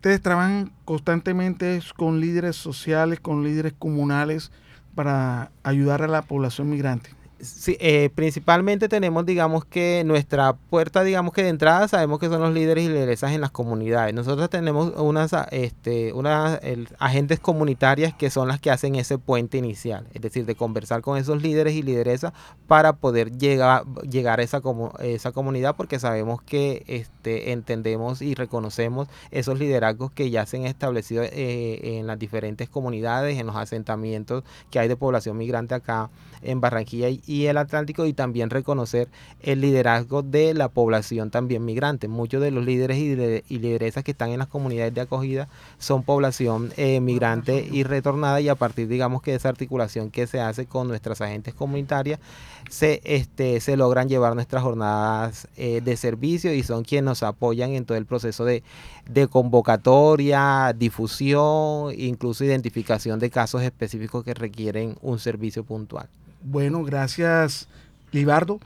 [0.00, 4.50] ustedes trabajan constantemente con líderes sociales, con líderes comunales
[4.94, 7.10] para ayudar a la población migrante.
[7.42, 12.40] Sí, eh, principalmente tenemos, digamos que nuestra puerta, digamos que de entrada sabemos que son
[12.42, 14.14] los líderes y lideresas en las comunidades.
[14.14, 16.60] Nosotros tenemos unas, este, unas
[16.98, 21.16] agentes comunitarias que son las que hacen ese puente inicial, es decir, de conversar con
[21.16, 22.34] esos líderes y lideresas
[22.66, 24.60] para poder llegar, llegar a esa,
[25.00, 30.66] esa comunidad, porque sabemos que este, entendemos y reconocemos esos liderazgos que ya se han
[30.66, 36.10] establecido eh, en las diferentes comunidades, en los asentamientos que hay de población migrante acá
[36.42, 39.08] en Barranquilla y el Atlántico y también reconocer
[39.40, 42.08] el liderazgo de la población también migrante.
[42.08, 46.72] Muchos de los líderes y, lideresas que están en las comunidades de acogida son población
[46.76, 50.66] eh, migrante y retornada y a partir digamos que de esa articulación que se hace
[50.66, 52.20] con nuestras agentes comunitarias
[52.68, 57.72] se, este, se logran llevar nuestras jornadas eh, de servicio y son quienes nos apoyan
[57.72, 58.62] en todo el proceso de,
[59.08, 66.08] de convocatoria, difusión, incluso identificación de casos específicos que requieren un servicio puntual.
[66.42, 67.68] Bueno, gracias,
[68.12, 68.60] Libardo,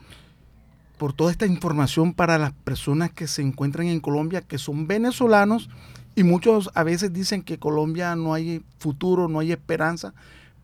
[0.97, 5.69] por toda esta información para las personas que se encuentran en Colombia, que son venezolanos,
[6.15, 10.13] y muchos a veces dicen que Colombia no hay futuro, no hay esperanza,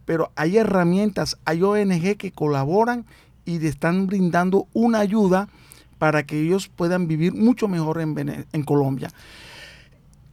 [0.05, 3.05] pero hay herramientas, hay ONG que colaboran
[3.43, 5.49] y están brindando una ayuda
[5.97, 9.09] para que ellos puedan vivir mucho mejor en Colombia.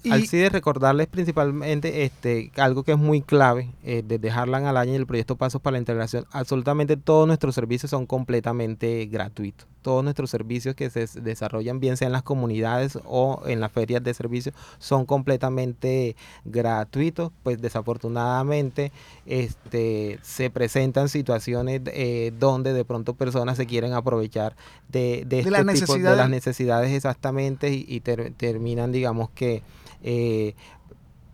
[0.03, 4.93] Y de recordarles principalmente este algo que es muy clave eh, desde Harlan al año
[4.93, 6.25] y el proyecto Pasos para la Integración.
[6.31, 9.67] Absolutamente todos nuestros servicios son completamente gratuitos.
[9.83, 14.03] Todos nuestros servicios que se desarrollan, bien sea en las comunidades o en las ferias
[14.03, 17.33] de servicios, son completamente gratuitos.
[17.43, 18.93] Pues desafortunadamente
[19.27, 24.57] este, se presentan situaciones eh, donde de pronto personas se quieren aprovechar
[24.89, 29.63] de, de, este tipo, de las necesidades exactamente y, terminan, digamos que
[30.03, 30.55] eh,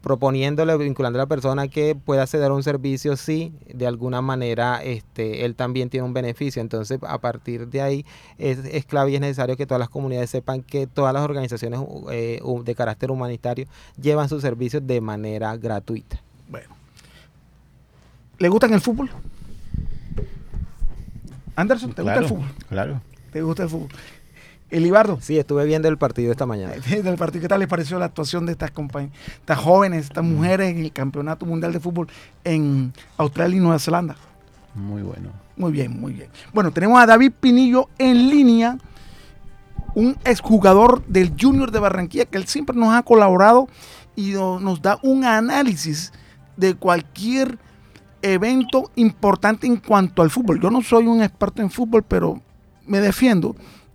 [0.04, 4.82] proponiéndole, vinculando a la persona que pueda acceder a un servicio si de alguna manera
[4.82, 6.60] este, él también tiene un beneficio.
[6.60, 8.06] Entonces, a partir de ahí
[8.36, 12.42] es, clave y es necesario que todas las comunidades sepan que todas las organizaciones eh,
[12.64, 13.66] de carácter humanitario
[13.98, 16.20] llevan sus servicios de manera gratuita.
[16.50, 16.68] Bueno.
[18.38, 19.10] ¿Le gustan el fútbol?
[21.56, 22.48] Anderson, ¿te gusta el fútbol?
[22.68, 23.00] Claro.
[23.32, 23.88] ¿Te gusta el fútbol?
[24.74, 25.18] Elibardo.
[25.20, 26.74] Sí, estuve viendo el partido esta mañana.
[27.02, 30.70] Del partido, ¿qué tal les pareció la actuación de estas compañías, estas jóvenes, estas mujeres
[30.70, 32.08] en el Campeonato Mundial de Fútbol
[32.42, 34.16] en Australia y Nueva Zelanda?
[34.74, 35.30] Muy bueno.
[35.56, 36.28] Muy bien, muy bien.
[36.52, 38.76] Bueno, tenemos a David Pinillo en línea,
[39.94, 43.68] un exjugador del Junior de Barranquilla, que él siempre nos ha colaborado
[44.16, 46.12] y nos da un análisis
[46.56, 47.58] de cualquier
[48.22, 50.60] evento importante en cuanto al fútbol.
[50.60, 52.40] Yo no soy un experto en fútbol, pero
[52.86, 53.54] me defiendo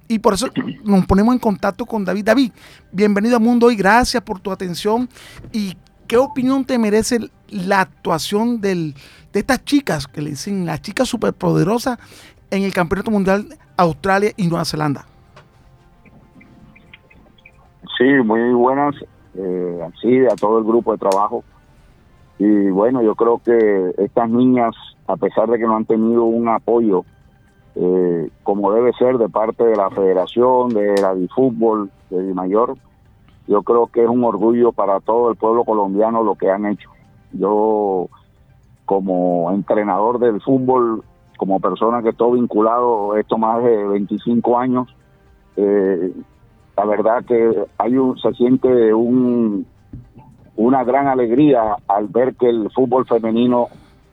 [0.09, 0.47] y por eso
[0.83, 2.25] nos ponemos en contacto con David.
[2.25, 2.51] David,
[2.91, 5.07] bienvenido a Mundo y gracias por tu atención.
[5.53, 8.95] ¿Y qué opinión te merece la actuación de
[9.33, 11.99] estas chicas, que le dicen las chicas superpoderosas
[12.49, 15.05] en el Campeonato Mundial Australia y Nueva Zelanda?
[17.95, 18.95] Sí, muy buenas,
[19.35, 21.43] eh, sí, a todo el grupo de trabajo.
[22.39, 24.73] Y bueno, yo creo que estas niñas,
[25.05, 27.05] a pesar de que no han tenido un apoyo
[27.81, 32.75] eh, como debe ser de parte de la Federación, de la Fútbol, de Mayor.
[33.47, 36.89] Yo creo que es un orgullo para todo el pueblo colombiano lo que han hecho.
[37.31, 38.09] Yo,
[38.83, 41.03] como entrenador del fútbol,
[41.37, 44.93] como persona que estoy vinculado esto más de 25 años,
[45.55, 46.11] eh,
[46.75, 49.65] la verdad que hay un, se siente un,
[50.57, 53.67] una gran alegría al ver que el fútbol femenino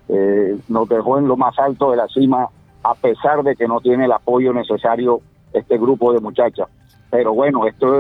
[0.09, 2.49] eh, nos dejó en lo más alto de la cima
[2.91, 5.21] a pesar de que no tiene el apoyo necesario
[5.53, 6.69] este grupo de muchachas.
[7.11, 7.99] Pero bueno, esto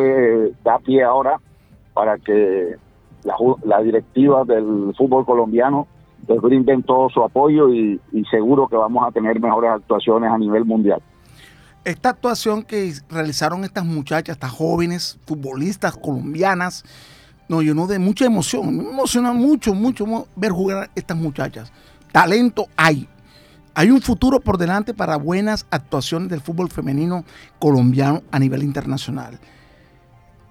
[0.63, 1.41] da pie ahora
[1.93, 2.77] para que
[3.65, 5.89] la, directiva del fútbol colombiano
[6.29, 10.65] les brinden todo su apoyo y, seguro que vamos a tener mejores actuaciones a nivel
[10.65, 11.01] mundial.
[11.85, 16.85] Esta actuación que realizaron estas muchachas, estas jóvenes futbolistas colombianas,
[17.49, 18.77] nos llenó de mucha emoción.
[18.77, 21.73] Me emociona mucho, mucho ver jugar a estas muchachas.
[22.13, 23.09] Talento hay,
[23.77, 27.27] hay un futuro por delante para buenas actuaciones del fútbol femenino
[27.59, 29.39] colombiano a nivel internacional.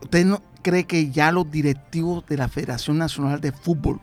[0.03, 3.99] ¿Usted no cree que ya los directivos de la Federación Nacional de Fútbol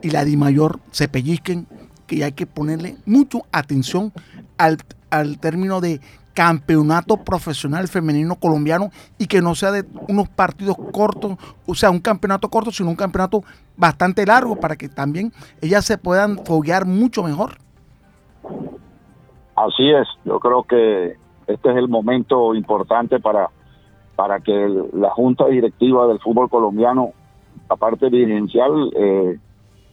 [0.00, 1.66] y la DIMAYOR se pellizquen
[2.06, 4.12] que hay que ponerle mucha atención
[4.58, 4.78] al,
[5.10, 6.00] al término de
[6.32, 11.98] campeonato profesional femenino colombiano y que no sea de unos partidos cortos, o sea, un
[11.98, 13.42] campeonato corto, sino un campeonato
[13.76, 17.58] bastante largo para que también ellas se puedan foguear mucho mejor?
[19.60, 23.50] Así es, yo creo que este es el momento importante para,
[24.16, 24.52] para que
[24.94, 27.12] la Junta Directiva del Fútbol Colombiano,
[27.68, 29.38] la parte dirigencial, eh,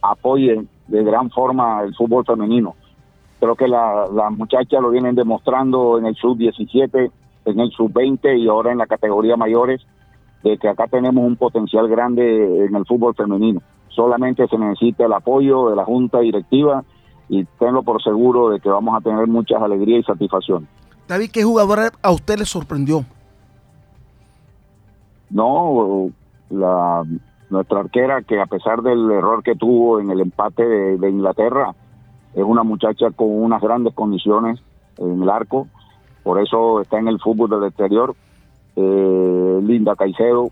[0.00, 2.76] apoye de gran forma el fútbol femenino.
[3.40, 7.10] Creo que las la muchachas lo vienen demostrando en el sub-17,
[7.44, 9.82] en el sub-20 y ahora en la categoría mayores,
[10.44, 13.60] de que acá tenemos un potencial grande en el fútbol femenino.
[13.88, 16.84] Solamente se necesita el apoyo de la Junta Directiva
[17.28, 20.66] y tenlo por seguro de que vamos a tener muchas alegrías y satisfacción.
[21.06, 23.04] David, ¿qué jugador a usted le sorprendió?
[25.30, 26.10] No,
[26.50, 27.04] la,
[27.50, 31.74] nuestra arquera que a pesar del error que tuvo en el empate de, Inglaterra,
[32.34, 34.60] es una muchacha con unas grandes condiciones
[34.98, 35.66] en el arco,
[36.22, 38.14] por eso está en el fútbol del exterior.
[38.76, 40.50] Eh, Linda Caicedo,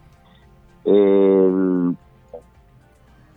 [0.84, 1.96] el,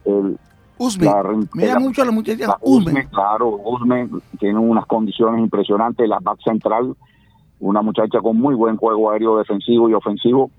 [0.06, 0.40] el,
[0.80, 1.08] Usme.
[1.54, 3.08] Mira mucho a la muchacha Usme.
[3.10, 4.10] Claro, Usme
[4.40, 6.08] tiene unas condiciones impresionantes.
[6.08, 6.96] La back central,
[7.60, 10.50] una muchacha con muy buen juego aéreo defensivo y ofensivo.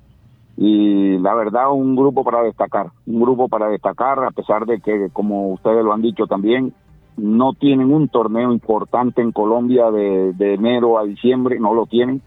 [0.58, 2.90] Y la verdad, un grupo para destacar.
[3.06, 6.74] Un grupo para destacar, a pesar de que, como ustedes lo han dicho también,
[7.16, 12.20] no tienen un torneo importante en Colombia de, enero a diciembre, no lo tienen.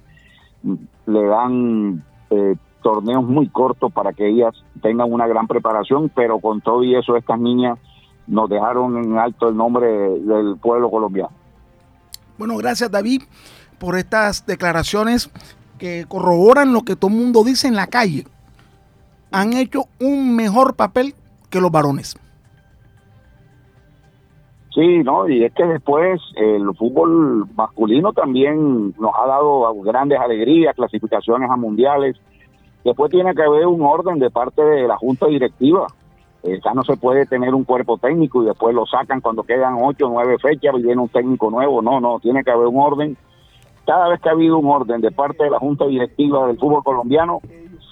[1.05, 6.61] Le dan eh, torneos muy cortos para que ellas tengan una gran preparación, pero con
[6.61, 7.79] todo y eso estas niñas
[8.27, 11.31] nos dejaron en alto el nombre del pueblo colombiano.
[12.37, 13.23] Bueno, gracias David
[13.79, 15.29] por estas declaraciones
[15.77, 18.25] que corroboran lo que todo el mundo dice en la calle,
[19.31, 21.15] han hecho un mejor papel
[21.49, 22.15] que los varones.
[24.73, 25.27] Sí, ¿no?
[25.27, 31.55] Y es que después el fútbol masculino también nos ha dado grandes alegrías, clasificaciones a
[31.55, 32.15] mundiales.
[32.83, 35.87] Después tiene que haber un orden de parte de la junta directiva.
[36.43, 40.07] ya no se puede tener un cuerpo técnico y después lo sacan cuando quedan ocho
[40.07, 41.81] o nueve fechas y viene un técnico nuevo.
[41.81, 43.17] No, no, tiene que haber un orden.
[43.85, 46.83] Cada vez que ha habido un orden de parte de la junta directiva del fútbol
[46.83, 47.39] colombiano,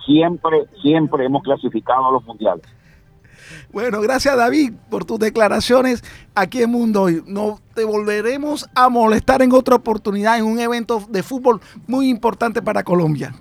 [0.05, 2.63] siempre, siempre hemos clasificado a los mundiales.
[3.71, 6.03] Bueno, gracias David por tus declaraciones
[6.35, 7.07] aquí en Mundo.
[7.27, 12.61] No te volveremos a molestar en otra oportunidad en un evento de fútbol muy importante
[12.61, 13.33] para Colombia.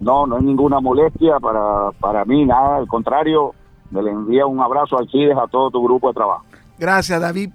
[0.00, 3.54] No, no hay ninguna molestia para, para mí, nada, al contrario,
[3.90, 6.44] me le envía un abrazo al Chides a todo tu grupo de trabajo.
[6.78, 7.50] Gracias David.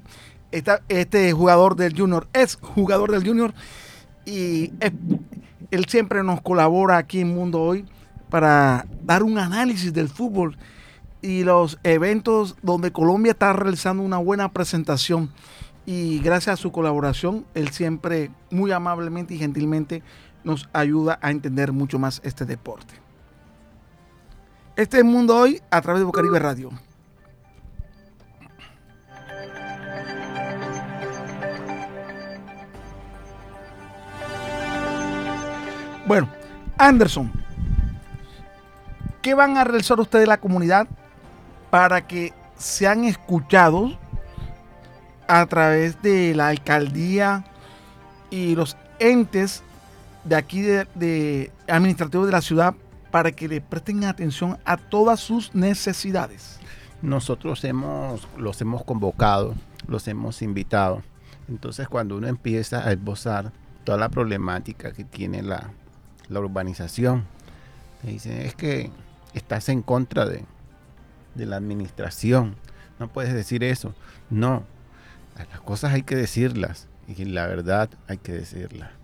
[0.52, 3.54] este jugador del Junior es jugador del Junior
[4.26, 4.72] y
[5.72, 7.86] él siempre nos colabora aquí en Mundo Hoy
[8.30, 10.58] para dar un análisis del fútbol
[11.22, 15.30] y los eventos donde Colombia está realizando una buena presentación.
[15.86, 20.04] Y gracias a su colaboración, él siempre muy amablemente y gentilmente
[20.44, 22.94] nos ayuda a entender mucho más este deporte.
[24.76, 26.72] Este es el mundo hoy a través de Bocaribe Radio.
[36.06, 36.28] Bueno,
[36.78, 37.32] Anderson,
[39.22, 40.88] ¿qué van a realizar ustedes la comunidad
[41.70, 43.98] para que sean escuchados
[45.28, 47.46] a través de la alcaldía
[48.32, 49.62] y los entes
[50.24, 52.76] de aquí de, administrativos de la ciudad
[53.12, 56.60] para que le presten atención a todas sus necesidades.
[57.02, 59.56] Nosotros hemos, los hemos convocado,
[59.88, 61.02] los hemos invitado.
[61.48, 63.52] Entonces cuando uno empieza a esbozar
[63.84, 65.72] toda la problemática que tiene la,
[66.28, 67.26] la urbanización,
[68.04, 68.92] me dicen es que
[69.34, 70.46] estás en contra de,
[71.36, 72.56] de la administración.
[73.00, 73.96] No puedes decir eso.
[74.30, 74.64] No.
[75.38, 76.88] Las cosas hay que decirlas.
[77.08, 78.99] Y la verdad hay que decirla.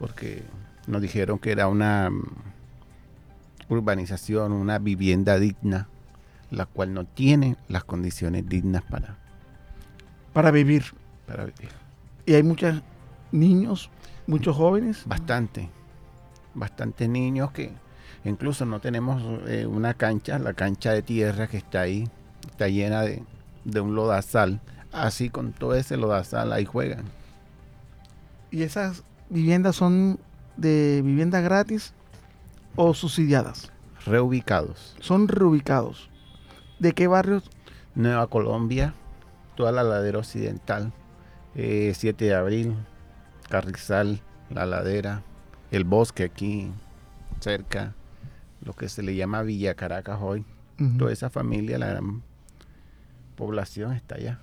[0.00, 0.42] Porque
[0.88, 2.24] nos dijeron que era una mm,
[3.68, 5.86] urbanización, una vivienda digna,
[6.50, 9.16] la cual no tiene las condiciones dignas para,
[10.32, 10.82] para vivir.
[11.28, 11.68] Para vivir.
[12.26, 12.82] Y hay muchos
[13.30, 13.88] niños,
[14.26, 15.04] muchos jóvenes.
[15.06, 15.70] Bastante.
[16.54, 17.72] Bastantes niños que
[18.24, 22.08] Incluso no tenemos eh, una cancha, la cancha de tierra que está ahí,
[22.50, 23.22] está llena de,
[23.80, 24.60] un lodazal.
[24.92, 27.04] Así con todo ese lodazal ahí juegan.
[28.50, 30.18] ¿Y esas viviendas son
[30.56, 31.94] de vivienda gratis
[32.76, 33.72] o subsidiadas?
[34.04, 34.96] Reubicados.
[35.00, 36.10] Son reubicados.
[36.78, 37.50] ¿De qué barrios?
[37.94, 38.94] Nueva Colombia,
[39.56, 40.92] toda la ladera occidental,
[41.54, 42.76] 7 eh, de abril,
[43.48, 45.22] Carrizal, la ladera,
[45.70, 46.70] el bosque aquí
[47.40, 47.94] cerca,
[48.62, 50.44] lo que se le llama Villa Caracas hoy.
[50.98, 52.22] Toda esa familia, la gran
[53.36, 54.40] población está allá.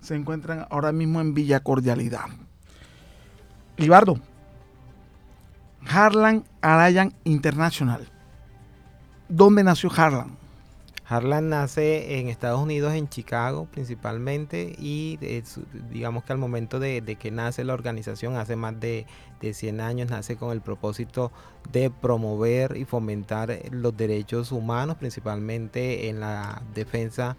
[0.00, 2.26] Se encuentran ahora mismo en Villa Cordialidad.
[3.76, 4.18] Libardo,
[5.86, 8.08] Harlan Alayan International.
[9.28, 10.38] ¿Dónde nació Harlan?
[11.08, 15.18] Harlan nace en Estados Unidos, en Chicago principalmente, y
[15.90, 19.06] digamos que al momento de, que nace la organización, hace más de,
[19.40, 21.30] de, 100 años, nace con el propósito
[21.70, 27.36] de promover y fomentar los derechos humanos, principalmente en la defensa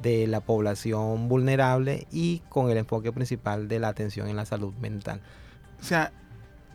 [0.00, 4.72] de la población vulnerable y con el enfoque principal de la atención en la salud
[4.80, 5.20] mental.
[5.80, 6.12] O sea,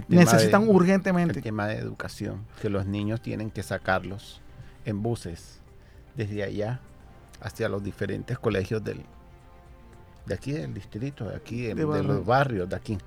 [0.07, 1.39] necesitan urgentemente.
[1.39, 4.41] El tema de educación, que los niños tienen que sacarlos
[4.85, 5.59] en buses
[6.15, 6.79] desde allá
[7.41, 9.03] hacia los diferentes colegios del,
[10.25, 12.97] de aquí del distrito, de aquí, de, los barrios de aquí.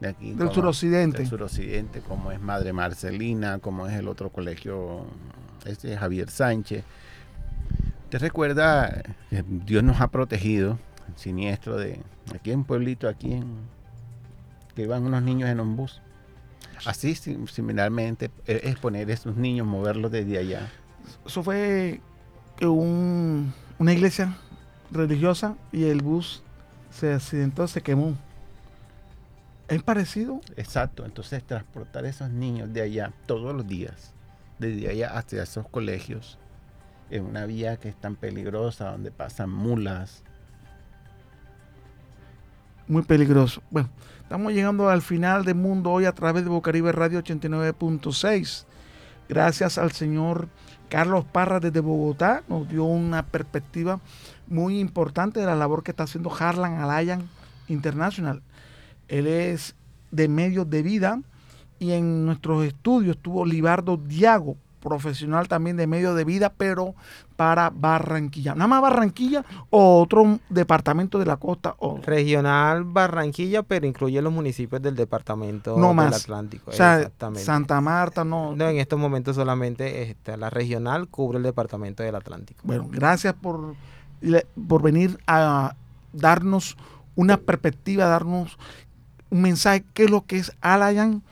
[0.00, 1.18] De aquí del suroccidente.
[1.18, 5.04] Del suroccidente, como es Madre Marcelina, como es el otro colegio,
[5.66, 6.84] este Javier Sánchez.
[8.08, 9.02] ¿Te recuerda?
[9.28, 10.78] que Dios nos ha protegido,
[11.16, 12.00] siniestro de
[12.34, 13.58] aquí en un pueblito, aquí en
[14.74, 16.00] que iban unos niños en un bus.
[16.86, 20.70] Así, similarmente, e, es poner a esos niños, moverlos desde allá.
[21.26, 22.00] Eso fue
[22.62, 24.36] un, una iglesia
[24.90, 26.42] religiosa y el bus
[26.90, 28.16] se accidentó, se quemó.
[29.68, 30.40] ¿Es parecido?
[30.56, 34.12] Exacto, entonces transportar a esos niños de allá todos los días,
[34.58, 36.38] desde allá hacia esos colegios,
[37.10, 40.24] en una vía que es tan peligrosa, donde pasan mulas.
[42.90, 43.62] Muy peligroso.
[43.70, 43.88] Bueno,
[44.20, 48.64] estamos llegando al final del mundo hoy a través de Bocaribe Radio 89.6.
[49.28, 50.48] Gracias al señor
[50.88, 54.00] Carlos Parra desde Bogotá, nos dio una perspectiva
[54.48, 57.28] muy importante de la labor que está haciendo Harlan Alayan
[57.68, 58.42] International.
[59.06, 59.76] Él es
[60.10, 61.20] de medios de vida
[61.78, 66.94] y en nuestros estudios estuvo Libardo Diago, profesional también de medios de vida, pero
[67.36, 68.54] para Barranquilla.
[68.54, 71.74] Nada más Barranquilla o otro departamento de la costa.
[71.78, 71.98] O...
[72.02, 76.70] Regional Barranquilla, pero incluye los municipios del departamento no del Atlántico.
[76.70, 78.54] O sea, Santa Marta no.
[78.56, 82.60] No, en estos momentos solamente este, la regional cubre el departamento del Atlántico.
[82.64, 83.74] Bueno, gracias por,
[84.68, 85.74] por venir a
[86.12, 86.76] darnos
[87.14, 88.58] una perspectiva, darnos
[89.30, 91.22] un mensaje, qué es lo que es Alayan,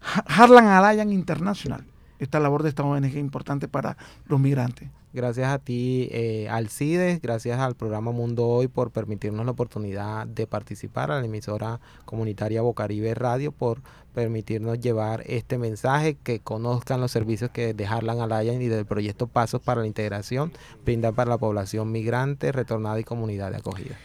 [0.00, 1.84] Harlan Alayan Internacional
[2.18, 3.96] esta labor de esta ONG importante para
[4.26, 4.88] los migrantes.
[5.14, 10.46] Gracias a ti, eh, Alcides, gracias al programa Mundo Hoy por permitirnos la oportunidad de
[10.46, 13.80] participar, a la emisora comunitaria Bocaribe Radio por
[14.14, 19.26] permitirnos llevar este mensaje, que conozcan los servicios que de Harlan Alliance y del proyecto
[19.26, 20.52] Pasos para la Integración
[20.84, 23.96] brindan para la población migrante, retornada y comunidad de acogida.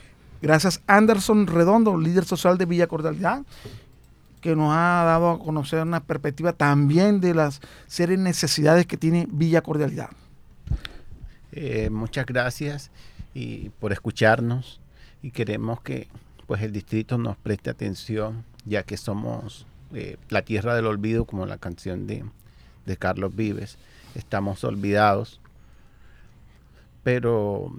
[0.41, 3.43] Gracias Anderson Redondo, líder social de Villa Cordalidad
[4.43, 9.25] que nos ha dado a conocer una perspectiva también de las serias necesidades que tiene
[9.31, 10.09] Villa Cordialidad.
[11.53, 12.91] Eh, muchas gracias
[13.33, 14.81] y por escucharnos
[15.21, 16.09] y queremos que
[16.45, 21.45] pues el distrito nos preste atención ya que somos eh, la tierra del olvido como
[21.45, 22.25] la canción de,
[22.85, 23.77] de Carlos Vives
[24.13, 25.39] estamos olvidados
[27.03, 27.71] pero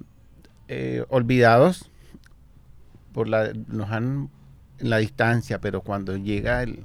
[0.68, 1.90] eh, olvidados
[3.12, 4.30] por la nos han
[4.84, 6.78] la distancia, pero cuando llega el,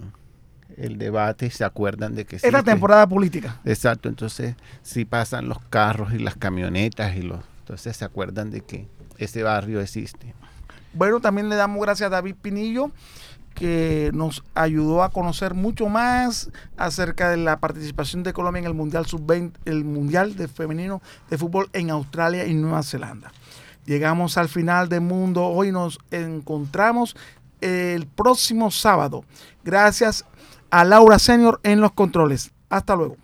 [0.97, 2.37] debate se acuerdan de que...
[2.37, 3.59] Es la temporada política.
[3.65, 7.39] Exacto, entonces si pasan los carros y las camionetas y los...
[7.59, 8.87] Entonces se acuerdan de que
[9.17, 10.33] ese barrio existe.
[10.93, 12.91] Bueno, también le damos gracias a David Pinillo
[13.53, 18.73] que nos ayudó a conocer mucho más acerca de la participación de Colombia en el
[18.73, 23.33] Mundial Sub-20, el Mundial de Femenino de Fútbol en Australia y Nueva Zelanda.
[23.85, 25.45] Llegamos al final del mundo.
[25.45, 27.15] Hoy nos encontramos
[27.61, 29.23] el próximo sábado.
[29.63, 30.25] Gracias
[30.69, 32.51] a Laura Senior en los controles.
[32.69, 33.17] Hasta luego.